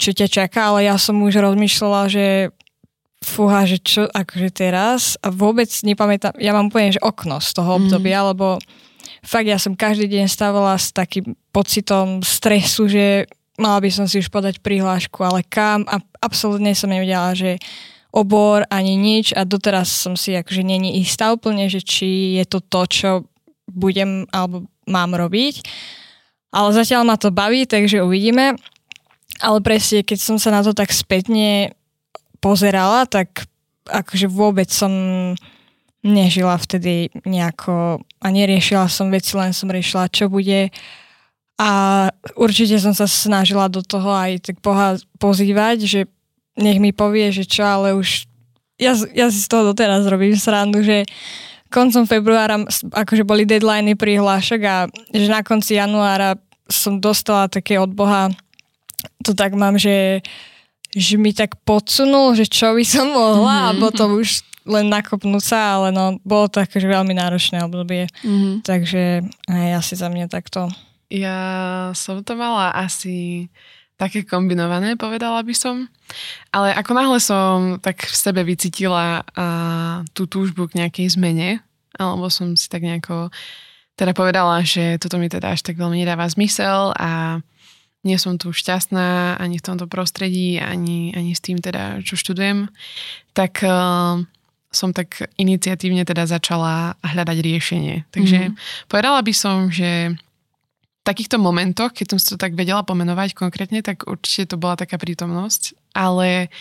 čo 0.00 0.16
ťa 0.16 0.26
čaká, 0.26 0.72
ale 0.72 0.88
ja 0.88 0.96
som 0.96 1.20
už 1.20 1.36
rozmýšľala, 1.36 2.08
že 2.08 2.48
fúha, 3.20 3.68
že 3.68 3.76
čo 3.76 4.08
akože 4.08 4.48
teraz 4.56 5.20
a 5.20 5.28
vôbec 5.28 5.68
nepamätám, 5.68 6.32
ja 6.40 6.56
mám 6.56 6.72
úplne, 6.72 6.96
že 6.96 7.02
okno 7.04 7.44
z 7.44 7.50
toho 7.52 7.76
mhm. 7.76 7.78
obdobia, 7.84 8.20
mm. 8.24 8.26
lebo 8.34 8.46
fakt 9.24 9.48
ja 9.48 9.58
som 9.58 9.78
každý 9.78 10.06
deň 10.08 10.26
stávala 10.30 10.74
s 10.78 10.90
takým 10.94 11.36
pocitom 11.50 12.20
stresu, 12.22 12.86
že 12.90 13.26
mala 13.58 13.82
by 13.82 13.90
som 13.90 14.06
si 14.06 14.22
už 14.22 14.30
podať 14.30 14.62
prihlášku, 14.62 15.18
ale 15.20 15.42
kam 15.42 15.82
a 15.90 15.98
absolútne 16.22 16.72
som 16.72 16.88
nevedela, 16.88 17.34
že 17.34 17.58
obor 18.14 18.64
ani 18.72 18.96
nič 18.96 19.36
a 19.36 19.44
doteraz 19.44 19.90
som 19.90 20.16
si 20.16 20.32
akože 20.32 20.64
není 20.64 21.02
istá 21.02 21.34
úplne, 21.34 21.68
že 21.68 21.84
či 21.84 22.40
je 22.40 22.44
to 22.48 22.64
to, 22.64 22.82
čo 22.88 23.10
budem 23.68 24.24
alebo 24.32 24.64
mám 24.88 25.12
robiť. 25.12 25.60
Ale 26.48 26.72
zatiaľ 26.72 27.04
ma 27.04 27.20
to 27.20 27.28
baví, 27.28 27.68
takže 27.68 28.00
uvidíme. 28.00 28.56
Ale 29.38 29.58
presne, 29.60 30.00
keď 30.00 30.18
som 30.18 30.36
sa 30.40 30.48
na 30.48 30.64
to 30.64 30.72
tak 30.72 30.88
spätne 30.88 31.76
pozerala, 32.40 33.04
tak 33.04 33.44
akože 33.84 34.26
vôbec 34.32 34.72
som 34.72 34.90
nežila 36.02 36.54
vtedy 36.58 37.10
nejako 37.26 38.02
a 38.22 38.26
neriešila 38.30 38.86
som 38.86 39.10
veci, 39.10 39.34
len 39.34 39.50
som 39.50 39.70
riešila, 39.70 40.12
čo 40.12 40.30
bude. 40.30 40.70
A 41.58 41.70
určite 42.38 42.78
som 42.78 42.94
sa 42.94 43.10
snažila 43.10 43.66
do 43.66 43.82
toho 43.82 44.14
aj 44.14 44.46
tak 44.46 44.56
poha- 44.62 45.00
pozývať, 45.18 45.82
že 45.82 46.00
nech 46.54 46.78
mi 46.78 46.94
povie, 46.94 47.34
že 47.34 47.46
čo, 47.46 47.66
ale 47.66 47.98
už 47.98 48.30
ja, 48.78 48.94
ja 49.10 49.26
si 49.26 49.42
z 49.42 49.50
toho 49.50 49.74
doteraz 49.74 50.06
robím 50.06 50.38
srandu, 50.38 50.86
že 50.86 51.02
koncom 51.68 52.06
februára 52.06 52.62
akože 52.94 53.26
boli 53.26 53.42
deadliny 53.42 53.98
prihlášok 53.98 54.60
a 54.62 54.76
že 55.10 55.28
na 55.28 55.42
konci 55.42 55.76
januára 55.76 56.38
som 56.70 57.02
dostala 57.02 57.50
také 57.50 57.76
od 57.76 57.90
Boha, 57.90 58.30
to 59.26 59.34
tak 59.34 59.52
mám, 59.58 59.76
že 59.76 60.22
že 60.88 61.20
mi 61.20 61.36
tak 61.36 61.52
podsunul, 61.68 62.32
že 62.32 62.48
čo 62.48 62.72
by 62.72 62.80
som 62.80 63.12
mohla 63.12 63.68
a 63.68 63.76
potom 63.76 64.16
už 64.16 64.40
len 64.68 64.92
nakopnúť 64.92 65.44
sa, 65.44 65.80
ale 65.80 65.88
no, 65.90 66.20
bolo 66.22 66.52
to 66.52 66.60
akože 66.60 66.84
veľmi 66.84 67.16
náročné 67.16 67.64
obdobie. 67.64 68.06
Mm-hmm. 68.20 68.54
Takže 68.62 69.24
aj 69.48 69.70
asi 69.80 69.94
za 69.96 70.12
mňa 70.12 70.28
takto. 70.28 70.68
Ja 71.08 71.40
som 71.96 72.20
to 72.20 72.36
mala 72.36 72.68
asi 72.76 73.48
také 73.98 74.22
kombinované, 74.22 74.94
povedala 74.94 75.42
by 75.42 75.54
som. 75.56 75.88
Ale 76.54 76.70
ako 76.76 76.90
náhle 76.94 77.18
som 77.18 77.56
tak 77.82 78.06
v 78.06 78.14
sebe 78.14 78.44
vycítila 78.46 79.24
uh, 79.24 80.06
tú 80.14 80.30
túžbu 80.30 80.70
k 80.70 80.84
nejakej 80.84 81.18
zmene, 81.18 81.64
alebo 81.98 82.30
som 82.30 82.54
si 82.54 82.70
tak 82.70 82.84
nejako 82.84 83.32
teda 83.98 84.14
povedala, 84.14 84.62
že 84.62 85.00
toto 85.02 85.18
mi 85.18 85.26
teda 85.26 85.58
až 85.58 85.66
tak 85.66 85.74
veľmi 85.74 85.98
nedáva 85.98 86.30
zmysel 86.30 86.94
a 86.94 87.42
nie 88.06 88.14
som 88.14 88.38
tu 88.38 88.54
šťastná 88.54 89.34
ani 89.42 89.58
v 89.58 89.66
tomto 89.66 89.90
prostredí, 89.90 90.62
ani, 90.62 91.10
ani 91.18 91.34
s 91.34 91.42
tým 91.42 91.58
teda, 91.58 91.98
čo 92.06 92.14
študujem, 92.14 92.70
tak 93.34 93.66
uh, 93.66 94.22
som 94.68 94.92
tak 94.92 95.32
iniciatívne 95.40 96.04
teda 96.04 96.28
začala 96.28 96.96
hľadať 97.00 97.38
riešenie. 97.40 97.96
Takže 98.12 98.38
mm-hmm. 98.52 98.88
povedala 98.92 99.20
by 99.24 99.32
som, 99.32 99.72
že 99.72 100.12
v 100.12 101.02
takýchto 101.04 101.40
momentoch, 101.40 101.96
keď 101.96 102.06
som 102.14 102.18
si 102.20 102.28
to 102.28 102.36
tak 102.36 102.52
vedela 102.52 102.84
pomenovať 102.84 103.32
konkrétne, 103.32 103.80
tak 103.80 104.04
určite 104.04 104.52
to 104.52 104.56
bola 104.60 104.76
taká 104.76 105.00
prítomnosť, 105.00 105.72
ale 105.96 106.52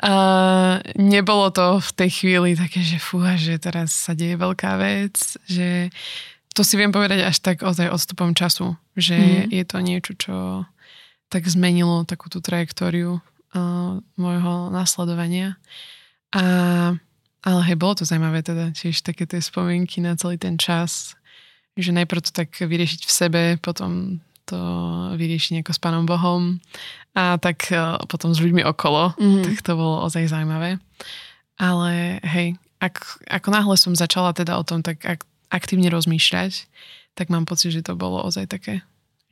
uh, 0.00 0.80
nebolo 0.96 1.52
to 1.52 1.84
v 1.84 1.90
tej 1.92 2.10
chvíli 2.16 2.50
také, 2.56 2.80
že 2.80 2.96
fúha, 2.96 3.36
že 3.36 3.60
teraz 3.60 3.92
sa 3.92 4.16
deje 4.16 4.40
veľká 4.40 4.80
vec, 4.80 5.20
že 5.44 5.92
to 6.56 6.64
si 6.64 6.80
viem 6.80 6.94
povedať 6.94 7.28
až 7.28 7.36
tak 7.44 7.60
ozaj 7.60 7.92
odstupom 7.92 8.32
času, 8.32 8.72
že 8.96 9.20
mm-hmm. 9.20 9.50
je 9.52 9.64
to 9.68 9.78
niečo, 9.84 10.12
čo 10.16 10.36
tak 11.28 11.44
zmenilo 11.44 12.08
takú 12.08 12.32
tú 12.32 12.40
trajektóriu 12.40 13.20
uh, 13.20 14.00
môjho 14.16 14.72
nasledovania. 14.72 15.60
A 16.32 16.96
ale 17.44 17.60
hej, 17.68 17.76
bolo 17.76 17.94
to 17.94 18.08
zaujímavé 18.08 18.40
teda, 18.40 18.72
tiež 18.72 19.04
také 19.04 19.28
tie 19.28 19.38
spomienky 19.38 20.00
na 20.00 20.16
celý 20.16 20.40
ten 20.40 20.56
čas, 20.56 21.12
že 21.76 21.92
najprv 21.92 22.24
to 22.24 22.30
tak 22.32 22.50
vyriešiť 22.56 23.00
v 23.04 23.12
sebe, 23.12 23.42
potom 23.60 24.20
to 24.44 24.56
vyrieši 25.16 25.56
nejako 25.56 25.72
s 25.72 25.80
Pánom 25.80 26.04
Bohom 26.04 26.60
a 27.16 27.40
tak 27.40 27.68
uh, 27.72 27.96
potom 28.04 28.32
s 28.32 28.40
ľuďmi 28.40 28.60
okolo, 28.64 29.16
Mhm. 29.16 29.42
tak 29.44 29.56
to 29.64 29.72
bolo 29.76 30.04
ozaj 30.04 30.28
zaujímavé. 30.28 30.76
Ale 31.56 32.18
hej, 32.24 32.56
ak, 32.82 33.24
ako 33.30 33.48
náhle 33.48 33.76
som 33.78 33.94
začala 33.96 34.34
teda 34.36 34.58
o 34.58 34.64
tom 34.66 34.82
tak 34.84 35.00
ak, 35.04 35.24
aktívne 35.48 35.88
rozmýšľať, 35.88 36.66
tak 37.14 37.30
mám 37.30 37.46
pocit, 37.46 37.70
že 37.70 37.86
to 37.86 37.94
bolo 37.94 38.20
ozaj 38.26 38.50
také 38.50 38.82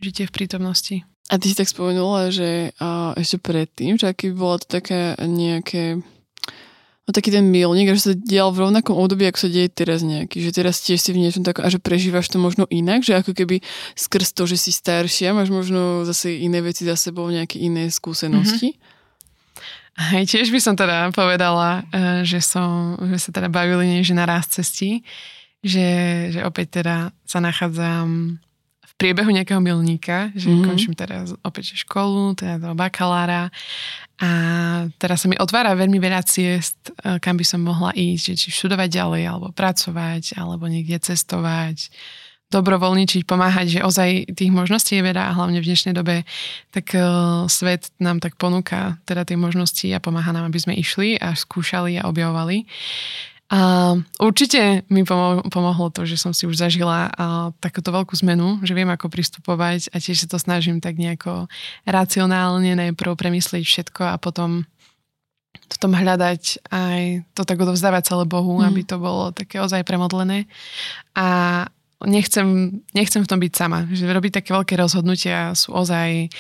žitie 0.00 0.26
v 0.30 0.34
prítomnosti. 0.34 0.96
A 1.30 1.38
ty 1.38 1.50
si 1.50 1.56
tak 1.58 1.68
spomenula, 1.70 2.30
že 2.30 2.72
a, 2.78 3.12
ešte 3.18 3.36
predtým, 3.42 3.98
že 3.98 4.10
aký 4.10 4.32
bolo 4.32 4.58
to 4.62 4.80
také 4.80 5.16
nejaké 5.18 6.00
taký 7.12 7.30
ten 7.30 7.46
milník, 7.46 7.92
že 7.94 8.10
sa 8.10 8.12
dial 8.16 8.50
v 8.50 8.68
rovnakom 8.68 8.96
období, 8.96 9.28
ako 9.28 9.46
sa 9.46 9.48
deje 9.52 9.68
teraz 9.68 10.00
nejaký, 10.00 10.40
že 10.40 10.50
teraz 10.50 10.80
tiež 10.80 10.98
si 10.98 11.10
v 11.12 11.22
niečom 11.22 11.44
takom, 11.44 11.62
a 11.62 11.68
že 11.68 11.78
prežívaš 11.78 12.32
to 12.32 12.40
možno 12.40 12.64
inak, 12.72 13.04
že 13.04 13.20
ako 13.20 13.36
keby 13.36 13.60
skrz 13.94 14.32
to, 14.32 14.48
že 14.48 14.56
si 14.56 14.70
staršia, 14.72 15.36
máš 15.36 15.52
možno 15.52 16.02
zase 16.08 16.40
iné 16.40 16.64
veci 16.64 16.88
za 16.88 16.96
sebou, 16.96 17.28
nejaké 17.28 17.60
iné 17.60 17.92
skúsenosti. 17.92 18.80
Hej, 19.92 20.24
tiež 20.32 20.48
by 20.48 20.60
som 20.60 20.72
teda 20.72 21.12
povedala, 21.12 21.84
eh, 21.92 22.24
že 22.24 22.40
som, 22.40 22.96
že 23.12 23.20
sa 23.20 23.30
teda 23.30 23.52
bavili 23.52 24.00
nie, 24.00 24.00
na 24.16 24.24
rast 24.24 24.56
cestí, 24.56 25.04
že, 25.60 26.28
že 26.32 26.40
opäť 26.42 26.82
teda 26.82 27.12
sa 27.28 27.38
nachádzam 27.38 28.40
v 28.92 28.94
priebehu 29.00 29.32
nejakého 29.32 29.58
milníka, 29.58 30.28
že 30.36 30.48
Mhm. 30.48 30.52
mm-hmm. 30.52 30.66
končím 30.68 30.94
teraz 30.94 31.32
opäť 31.40 31.74
školu, 31.76 32.36
teda 32.36 32.60
do 32.60 32.72
bakalára 32.76 33.48
a 34.22 34.30
teraz 35.02 35.24
sa 35.24 35.26
mi 35.26 35.34
otvára 35.34 35.74
veľmi 35.74 35.98
veľa 35.98 36.22
ciest, 36.22 36.78
eh, 37.02 37.18
kam 37.18 37.34
by 37.34 37.44
som 37.46 37.64
mohla 37.64 37.90
ísť, 37.96 38.22
že 38.32 38.34
či 38.38 38.48
študovať 38.54 38.88
ďalej, 38.92 39.22
alebo 39.26 39.48
pracovať, 39.50 40.38
alebo 40.38 40.70
niekde 40.70 41.00
cestovať, 41.02 41.90
dobrovoľničiť, 42.52 43.24
pomáhať, 43.24 43.80
že 43.80 43.80
ozaj 43.80 44.36
tých 44.36 44.52
možností 44.52 45.00
je 45.00 45.08
veľa 45.08 45.32
a 45.32 45.36
hlavne 45.40 45.64
v 45.64 45.68
dnešnej 45.72 45.96
dobe 45.96 46.28
tak 46.68 46.92
uh, 46.92 47.48
svet 47.48 47.88
nám 47.96 48.20
tak 48.20 48.36
ponúka 48.36 49.00
teda 49.08 49.24
tie 49.24 49.40
možnosti 49.40 49.88
a 49.88 50.04
pomáha 50.04 50.36
nám, 50.36 50.52
aby 50.52 50.60
sme 50.60 50.76
išli 50.76 51.16
a 51.16 51.32
skúšali 51.32 51.96
a 51.96 52.04
objavovali. 52.12 52.68
A 53.52 53.92
určite 54.16 54.80
mi 54.88 55.04
pomo- 55.04 55.44
pomohlo 55.52 55.92
to, 55.92 56.08
že 56.08 56.16
som 56.16 56.32
si 56.32 56.48
už 56.48 56.56
zažila 56.56 57.12
uh, 57.12 57.52
takúto 57.60 57.92
veľkú 57.92 58.16
zmenu, 58.24 58.64
že 58.64 58.72
viem, 58.72 58.88
ako 58.88 59.12
pristupovať 59.12 59.92
a 59.92 60.00
tiež 60.00 60.24
sa 60.24 60.28
to 60.32 60.40
snažím 60.40 60.80
tak 60.80 60.96
nejako 60.96 61.52
racionálne 61.84 62.72
najprv 62.72 63.12
premyslieť 63.12 63.60
všetko 63.68 64.08
a 64.08 64.16
potom 64.16 64.64
v 65.52 65.76
tom 65.76 65.92
hľadať 65.92 66.64
aj 66.72 67.28
to 67.36 67.44
tak 67.44 67.60
odovzdávať 67.60 68.08
celé 68.08 68.24
Bohu, 68.24 68.56
Mm. 68.60 68.72
aby 68.72 68.80
to 68.88 68.96
bolo 68.96 69.36
také 69.36 69.60
ozaj 69.60 69.84
premodlené. 69.84 70.48
A 71.12 71.64
nechcem, 72.08 72.80
nechcem 72.96 73.20
v 73.20 73.28
tom 73.28 73.36
byť 73.36 73.52
sama. 73.52 73.84
Že 73.92 74.16
robiť 74.16 74.32
také 74.40 74.56
veľké 74.56 74.80
rozhodnutia 74.80 75.52
sú 75.52 75.76
ozaj 75.76 76.32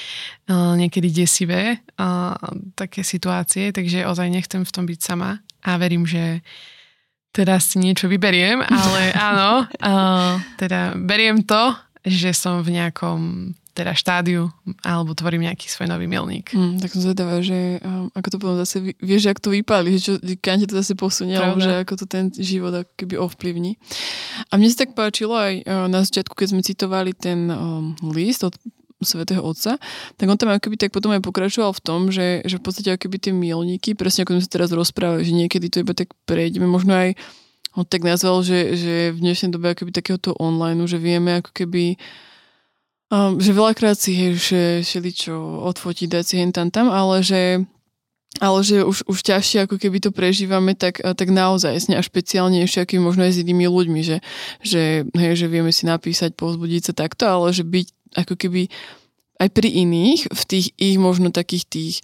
uh, 0.48 0.74
niekedy 0.80 1.12
desivé 1.12 1.76
uh, 2.00 2.40
také 2.72 3.04
situácie, 3.04 3.68
takže 3.68 4.08
ozaj 4.08 4.32
nechcem 4.32 4.64
v 4.64 4.72
tom 4.72 4.88
byť 4.88 5.00
sama 5.04 5.44
a 5.60 5.76
verím, 5.76 6.08
že 6.08 6.40
teraz 7.32 7.72
si 7.72 7.80
niečo 7.80 8.06
vyberiem, 8.06 8.60
ale 8.60 9.10
áno, 9.32 9.64
uh, 9.64 10.36
teda 10.60 10.94
beriem 10.94 11.42
to, 11.42 11.72
že 12.04 12.36
som 12.36 12.60
v 12.60 12.76
nejakom 12.76 13.52
teda 13.72 13.96
štádiu 13.96 14.52
alebo 14.84 15.16
tvorím 15.16 15.48
nejaký 15.48 15.64
svoj 15.64 15.88
nový 15.88 16.04
milník. 16.04 16.52
Mm, 16.52 16.76
tak 16.76 16.92
som 16.92 17.00
zvedavá, 17.00 17.40
že 17.40 17.80
um, 17.80 18.12
ako 18.12 18.28
to 18.28 18.36
potom 18.36 18.56
zase, 18.60 18.76
vieš, 19.00 19.32
ako 19.32 19.48
to 19.48 19.50
vypáli, 19.56 19.96
že 19.96 20.00
čo, 20.04 20.12
kam 20.44 20.60
to 20.60 20.76
zase 20.76 20.92
posunie, 20.92 21.40
alebo 21.40 21.56
že 21.56 21.80
ako 21.80 22.04
to 22.04 22.04
ten 22.04 22.28
život 22.36 22.84
ako 22.84 22.92
keby 23.00 23.16
ovplyvní. 23.16 23.80
A 24.52 24.60
mne 24.60 24.68
sa 24.68 24.84
tak 24.84 24.92
páčilo 24.92 25.32
aj 25.32 25.64
uh, 25.64 25.88
na 25.88 26.04
začiatku, 26.04 26.36
keď 26.36 26.48
sme 26.52 26.60
citovali 26.60 27.16
ten 27.16 27.48
um, 27.48 27.96
list 28.12 28.44
od 28.44 28.52
svätého 29.04 29.42
Otca, 29.42 29.78
tak 30.16 30.26
on 30.26 30.38
tam 30.38 30.50
ako 30.50 30.68
keby 30.68 30.76
tak 30.78 30.90
potom 30.90 31.12
aj 31.14 31.22
pokračoval 31.22 31.72
v 31.76 31.84
tom, 31.84 32.00
že, 32.08 32.42
že 32.46 32.58
v 32.58 32.64
podstate 32.64 32.88
ako 32.94 33.08
keby 33.08 33.16
tie 33.18 33.32
milníky, 33.34 33.94
presne 33.94 34.24
ako 34.26 34.38
sme 34.38 34.44
sa 34.46 34.50
teraz 34.50 34.70
rozprávali, 34.72 35.22
že 35.26 35.32
niekedy 35.34 35.66
to 35.70 35.82
iba 35.82 35.94
tak 35.94 36.10
prejdeme, 36.24 36.64
možno 36.64 36.94
aj 36.94 37.18
on 37.72 37.88
tak 37.88 38.04
nazval, 38.04 38.44
že, 38.44 38.76
že 38.76 38.94
v 39.16 39.18
dnešnej 39.24 39.52
dobe 39.56 39.72
ako 39.72 39.84
keby 39.84 39.92
takéhoto 39.96 40.36
online, 40.36 40.84
že 40.84 41.00
vieme 41.00 41.40
ako 41.40 41.50
keby 41.52 41.96
Um, 43.12 43.36
že 43.36 43.52
veľakrát 43.52 44.00
si 44.00 44.16
hej, 44.16 44.40
že 44.40 45.12
čo 45.12 45.36
odfotiť, 45.68 46.08
dať 46.16 46.24
si 46.24 46.34
hen 46.40 46.48
tam 46.48 46.72
tam, 46.72 46.88
ale 46.88 47.20
že 47.20 47.60
ale 48.40 48.64
že 48.64 48.80
už, 48.80 49.04
už 49.04 49.18
ťažšie 49.20 49.68
ako 49.68 49.76
keby 49.76 50.00
to 50.00 50.08
prežívame, 50.08 50.72
tak, 50.72 51.04
tak 51.04 51.28
naozaj 51.28 51.92
a 51.92 52.00
špeciálnejšie, 52.00 52.80
aký 52.80 52.96
možno 52.96 53.28
aj 53.28 53.36
s 53.36 53.42
inými 53.44 53.68
ľuďmi, 53.68 54.00
že, 54.00 54.24
že, 54.64 55.04
hej, 55.12 55.32
že 55.36 55.46
vieme 55.52 55.68
si 55.68 55.84
napísať, 55.84 56.32
povzbudiť 56.32 56.88
sa 56.88 56.92
takto, 56.96 57.28
ale 57.28 57.52
že 57.52 57.68
byť 57.68 57.86
ako 58.14 58.34
keby 58.36 58.68
aj 59.42 59.48
pri 59.50 59.68
iných, 59.68 60.30
v 60.30 60.42
tých 60.46 60.66
ich 60.78 60.96
možno 61.00 61.34
takých 61.34 61.64
tých 61.66 61.96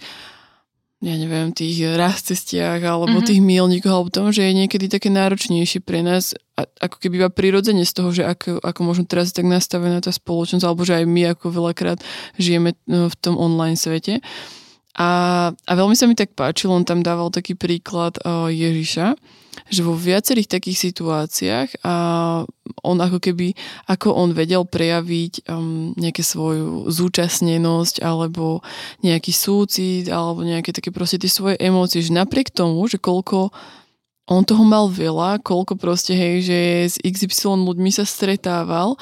ja 0.99 1.15
neviem, 1.15 1.55
tých 1.55 1.79
cestiach 2.19 2.83
alebo 2.83 3.23
Mhm. 3.23 3.27
tých 3.31 3.39
mílnikoch 3.39 3.87
alebo 3.87 4.11
tom, 4.11 4.35
že 4.35 4.43
je 4.43 4.51
niekedy 4.51 4.91
také 4.91 5.07
náročnejšie 5.07 5.79
pre 5.79 6.03
nás 6.03 6.35
a, 6.59 6.67
ako 6.67 6.99
keby 6.99 7.23
iba 7.23 7.31
prirodzene 7.31 7.87
z 7.87 7.93
toho, 7.95 8.11
že 8.11 8.27
ako, 8.27 8.59
ako 8.59 8.79
možno 8.83 9.07
teraz 9.07 9.31
je 9.31 9.39
tak 9.39 9.47
nastavená 9.47 10.03
tá 10.03 10.11
spoločnosť 10.11 10.65
alebo 10.67 10.83
že 10.83 10.99
aj 10.99 11.05
my 11.07 11.31
ako 11.31 11.55
veľakrát 11.55 12.03
žijeme 12.35 12.75
no, 12.83 13.07
v 13.07 13.15
tom 13.15 13.39
online 13.39 13.79
svete. 13.79 14.19
A, 14.99 15.09
a 15.55 15.71
veľmi 15.71 15.95
sa 15.95 16.03
mi 16.11 16.19
tak 16.19 16.35
páčilo, 16.35 16.75
on 16.75 16.83
tam 16.83 16.99
dával 16.99 17.31
taký 17.31 17.55
príklad 17.55 18.19
uh, 18.19 18.51
Ježiša, 18.51 19.15
že 19.67 19.83
vo 19.83 19.97
viacerých 19.97 20.47
takých 20.47 20.89
situáciách 20.89 21.83
a 21.83 21.95
on 22.85 22.97
ako 23.03 23.19
keby, 23.19 23.51
ako 23.91 24.15
on 24.15 24.31
vedel 24.31 24.63
prejaviť 24.63 25.51
um, 25.51 25.91
nejaké 25.99 26.23
svoju 26.23 26.87
zúčastnenosť 26.87 27.99
alebo 27.99 28.63
nejaký 29.03 29.35
súcit 29.35 30.07
alebo 30.07 30.47
nejaké 30.47 30.71
také 30.71 30.95
proste 30.95 31.19
tie 31.19 31.27
svoje 31.27 31.59
emócie, 31.59 31.99
že 31.99 32.15
napriek 32.15 32.55
tomu, 32.55 32.87
že 32.87 33.01
koľko 33.01 33.51
on 34.29 34.45
toho 34.45 34.61
mal 34.61 34.85
veľa, 34.87 35.41
koľko 35.41 35.73
proste, 35.73 36.13
hej, 36.13 36.45
že 36.45 36.59
s 36.85 36.95
XY 37.01 37.65
ľuďmi 37.65 37.89
sa 37.89 38.05
stretával, 38.05 38.93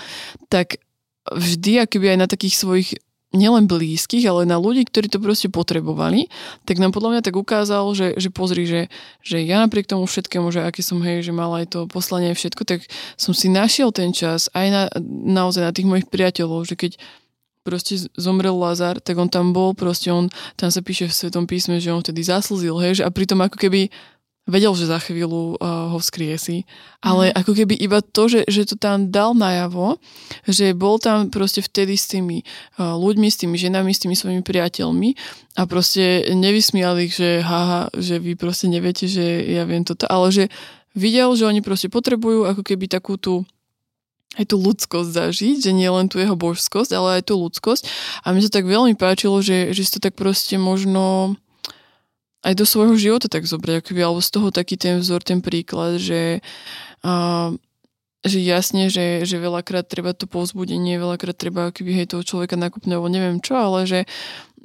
tak 0.48 0.80
vždy 1.28 1.84
akoby 1.84 2.16
aj 2.16 2.20
na 2.24 2.28
takých 2.32 2.56
svojich 2.56 2.90
nielen 3.36 3.68
blízkych, 3.68 4.24
ale 4.24 4.48
na 4.48 4.56
ľudí, 4.56 4.88
ktorí 4.88 5.12
to 5.12 5.20
proste 5.20 5.52
potrebovali, 5.52 6.32
tak 6.64 6.80
nám 6.80 6.96
podľa 6.96 7.18
mňa 7.18 7.22
tak 7.28 7.36
ukázal, 7.36 7.84
že, 7.92 8.16
že 8.16 8.32
pozri, 8.32 8.64
že, 8.64 8.88
že 9.20 9.44
ja 9.44 9.60
napriek 9.60 9.84
tomu 9.84 10.08
všetkému, 10.08 10.48
že 10.56 10.64
aký 10.64 10.80
som, 10.80 11.04
hej, 11.04 11.28
že 11.28 11.36
mal 11.36 11.52
aj 11.60 11.76
to 11.76 11.80
poslanie 11.92 12.32
všetko, 12.32 12.64
tak 12.64 12.88
som 13.20 13.36
si 13.36 13.52
našiel 13.52 13.92
ten 13.92 14.16
čas 14.16 14.48
aj 14.56 14.68
na, 14.72 14.84
naozaj 15.28 15.64
na 15.68 15.76
tých 15.76 15.88
mojich 15.88 16.08
priateľov, 16.08 16.64
že 16.72 16.80
keď 16.80 16.92
proste 17.68 18.00
zomrel 18.16 18.56
Lazar, 18.56 19.04
tak 19.04 19.20
on 19.20 19.28
tam 19.28 19.52
bol, 19.52 19.76
proste 19.76 20.08
on, 20.08 20.32
tam 20.56 20.72
sa 20.72 20.80
píše 20.80 21.12
v 21.12 21.18
Svetom 21.20 21.44
písme, 21.44 21.84
že 21.84 21.92
on 21.92 22.00
vtedy 22.00 22.24
zaslzil, 22.24 22.80
hej, 22.80 23.04
že 23.04 23.04
a 23.04 23.12
pritom 23.12 23.44
ako 23.44 23.60
keby 23.60 23.92
vedel, 24.48 24.72
že 24.74 24.88
za 24.88 24.98
chvíľu 25.04 25.60
uh, 25.60 25.92
ho 25.92 26.00
vzkriesi, 26.00 26.64
ale 27.04 27.30
ako 27.36 27.52
keby 27.52 27.76
iba 27.76 28.00
to, 28.00 28.32
že, 28.32 28.48
že 28.48 28.74
to 28.74 28.76
tam 28.80 29.12
dal 29.12 29.36
najavo, 29.36 30.00
že 30.48 30.72
bol 30.72 30.98
tam 30.98 31.28
proste 31.28 31.60
vtedy 31.60 32.00
s 32.00 32.08
tými 32.08 32.48
uh, 32.80 32.96
ľuďmi, 32.96 33.28
s 33.28 33.38
tými 33.44 33.60
ženami, 33.60 33.92
s 33.92 34.02
tými 34.08 34.16
svojimi 34.16 34.42
priateľmi 34.42 35.10
a 35.60 35.68
proste 35.68 36.32
nevysmiali 36.32 37.12
ich, 37.12 37.20
že 37.20 37.44
haha, 37.44 37.92
že 37.94 38.24
vy 38.24 38.40
proste 38.40 38.72
neviete, 38.72 39.06
že 39.06 39.44
ja 39.52 39.68
viem 39.68 39.84
toto, 39.84 40.08
ale 40.08 40.32
že 40.32 40.44
videl, 40.96 41.36
že 41.36 41.46
oni 41.46 41.60
proste 41.60 41.92
potrebujú 41.92 42.48
ako 42.48 42.64
keby 42.64 42.88
takú 42.88 43.20
tú 43.20 43.44
aj 44.38 44.54
tú 44.54 44.62
ľudskosť 44.62 45.10
zažiť, 45.18 45.58
že 45.66 45.72
nie 45.74 45.90
len 45.90 46.06
tú 46.06 46.22
jeho 46.22 46.38
božskosť, 46.38 46.94
ale 46.94 47.20
aj 47.20 47.34
tú 47.34 47.42
ľudskosť. 47.42 47.90
A 48.22 48.32
mne 48.32 48.46
sa 48.46 48.54
tak 48.54 48.70
veľmi 48.70 48.94
páčilo, 48.94 49.42
že, 49.42 49.74
že 49.74 49.82
si 49.82 49.92
to 49.98 49.98
tak 49.98 50.14
proste 50.14 50.62
možno 50.62 51.34
aj 52.46 52.54
do 52.54 52.66
svojho 52.66 52.96
života 52.98 53.28
tak 53.30 53.50
zobrať, 53.50 53.82
akoby, 53.82 54.02
alebo 54.02 54.22
z 54.22 54.30
toho 54.30 54.48
taký 54.54 54.76
ten 54.78 55.02
vzor, 55.02 55.26
ten 55.26 55.42
príklad, 55.42 55.98
že, 55.98 56.44
uh, 57.02 57.54
že 58.22 58.40
jasne, 58.42 58.94
že, 58.94 59.26
že 59.26 59.42
veľakrát 59.42 59.90
treba 59.90 60.14
to 60.14 60.30
povzbudenie, 60.30 61.02
veľakrát 61.02 61.38
treba 61.38 61.70
akoby, 61.74 62.04
hej, 62.04 62.14
toho 62.14 62.24
človeka 62.24 62.56
nakúpne, 62.60 62.98
alebo 62.98 63.10
neviem 63.10 63.42
čo, 63.42 63.58
ale 63.58 63.90
že, 63.90 64.02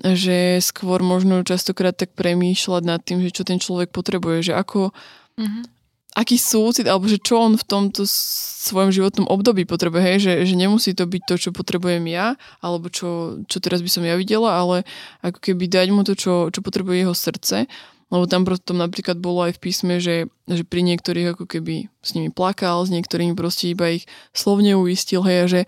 že 0.05 0.61
skôr 0.61 1.01
možno 1.01 1.41
častokrát 1.47 1.97
tak 1.97 2.13
premýšľať 2.13 2.83
nad 2.85 3.01
tým, 3.01 3.25
že 3.25 3.35
čo 3.35 3.43
ten 3.45 3.57
človek 3.57 3.89
potrebuje, 3.93 4.53
že 4.53 4.55
ako, 4.57 4.93
Mhm. 5.37 5.63
Aký 6.12 6.37
súcit, 6.37 6.85
alebo 6.85 7.09
že 7.09 7.16
čo 7.16 7.40
on 7.40 7.57
v 7.57 7.64
tomto 7.64 8.05
svojom 8.07 8.92
životnom 8.92 9.27
období 9.27 9.64
potrebuje, 9.64 10.03
hej, 10.05 10.18
že, 10.20 10.33
že 10.44 10.55
nemusí 10.55 10.92
to 10.92 11.09
byť 11.09 11.22
to, 11.25 11.35
čo 11.40 11.51
potrebujem 11.57 12.05
ja, 12.12 12.37
alebo 12.61 12.92
čo, 12.92 13.40
čo 13.48 13.59
teraz 13.59 13.81
by 13.81 13.90
som 13.90 14.05
ja 14.05 14.14
videla, 14.14 14.53
ale 14.53 14.85
ako 15.25 15.40
keby 15.40 15.66
dať 15.66 15.88
mu 15.90 16.05
to, 16.05 16.12
čo, 16.12 16.53
čo 16.53 16.61
potrebuje 16.61 17.09
jeho 17.09 17.16
srdce, 17.16 17.64
lebo 18.12 18.29
tam 18.29 18.44
potom 18.44 18.77
napríklad 18.77 19.16
bolo 19.16 19.48
aj 19.48 19.57
v 19.57 19.62
písme, 19.64 19.96
že, 19.96 20.29
že 20.44 20.68
pri 20.68 20.85
niektorých 20.85 21.33
ako 21.33 21.48
keby 21.48 21.88
s 22.05 22.11
nimi 22.12 22.29
plakal, 22.29 22.85
s 22.85 22.92
niektorými 22.92 23.33
proste 23.33 23.72
iba 23.72 23.88
ich 23.88 24.05
slovne 24.37 24.77
uistil, 24.77 25.25
hej, 25.25 25.38
a 25.42 25.46
že 25.48 25.61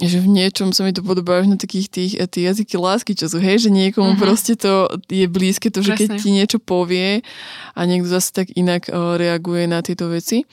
že 0.00 0.18
v 0.20 0.28
niečom 0.32 0.72
sa 0.72 0.84
mi 0.84 0.96
to 0.96 1.04
podobá 1.04 1.44
už 1.44 1.52
na 1.52 1.60
takých 1.60 1.92
tých, 1.92 2.12
tých 2.32 2.44
jazyky 2.52 2.80
lásky, 2.80 3.12
čo 3.12 3.28
sú, 3.28 3.36
hej, 3.36 3.68
že 3.68 3.70
niekomu 3.70 4.16
Mhm. 4.16 4.20
proste 4.20 4.56
to 4.56 4.88
je 5.12 5.28
blízke, 5.28 5.68
to, 5.68 5.84
že 5.84 5.96
keď 5.96 6.08
ti 6.16 6.32
niečo 6.32 6.56
povie 6.56 7.20
a 7.76 7.80
niekto 7.84 8.08
zase 8.08 8.32
tak 8.32 8.48
inak 8.56 8.88
uh, 8.88 9.20
reaguje 9.20 9.68
na 9.68 9.84
tieto 9.84 10.08
veci. 10.08 10.48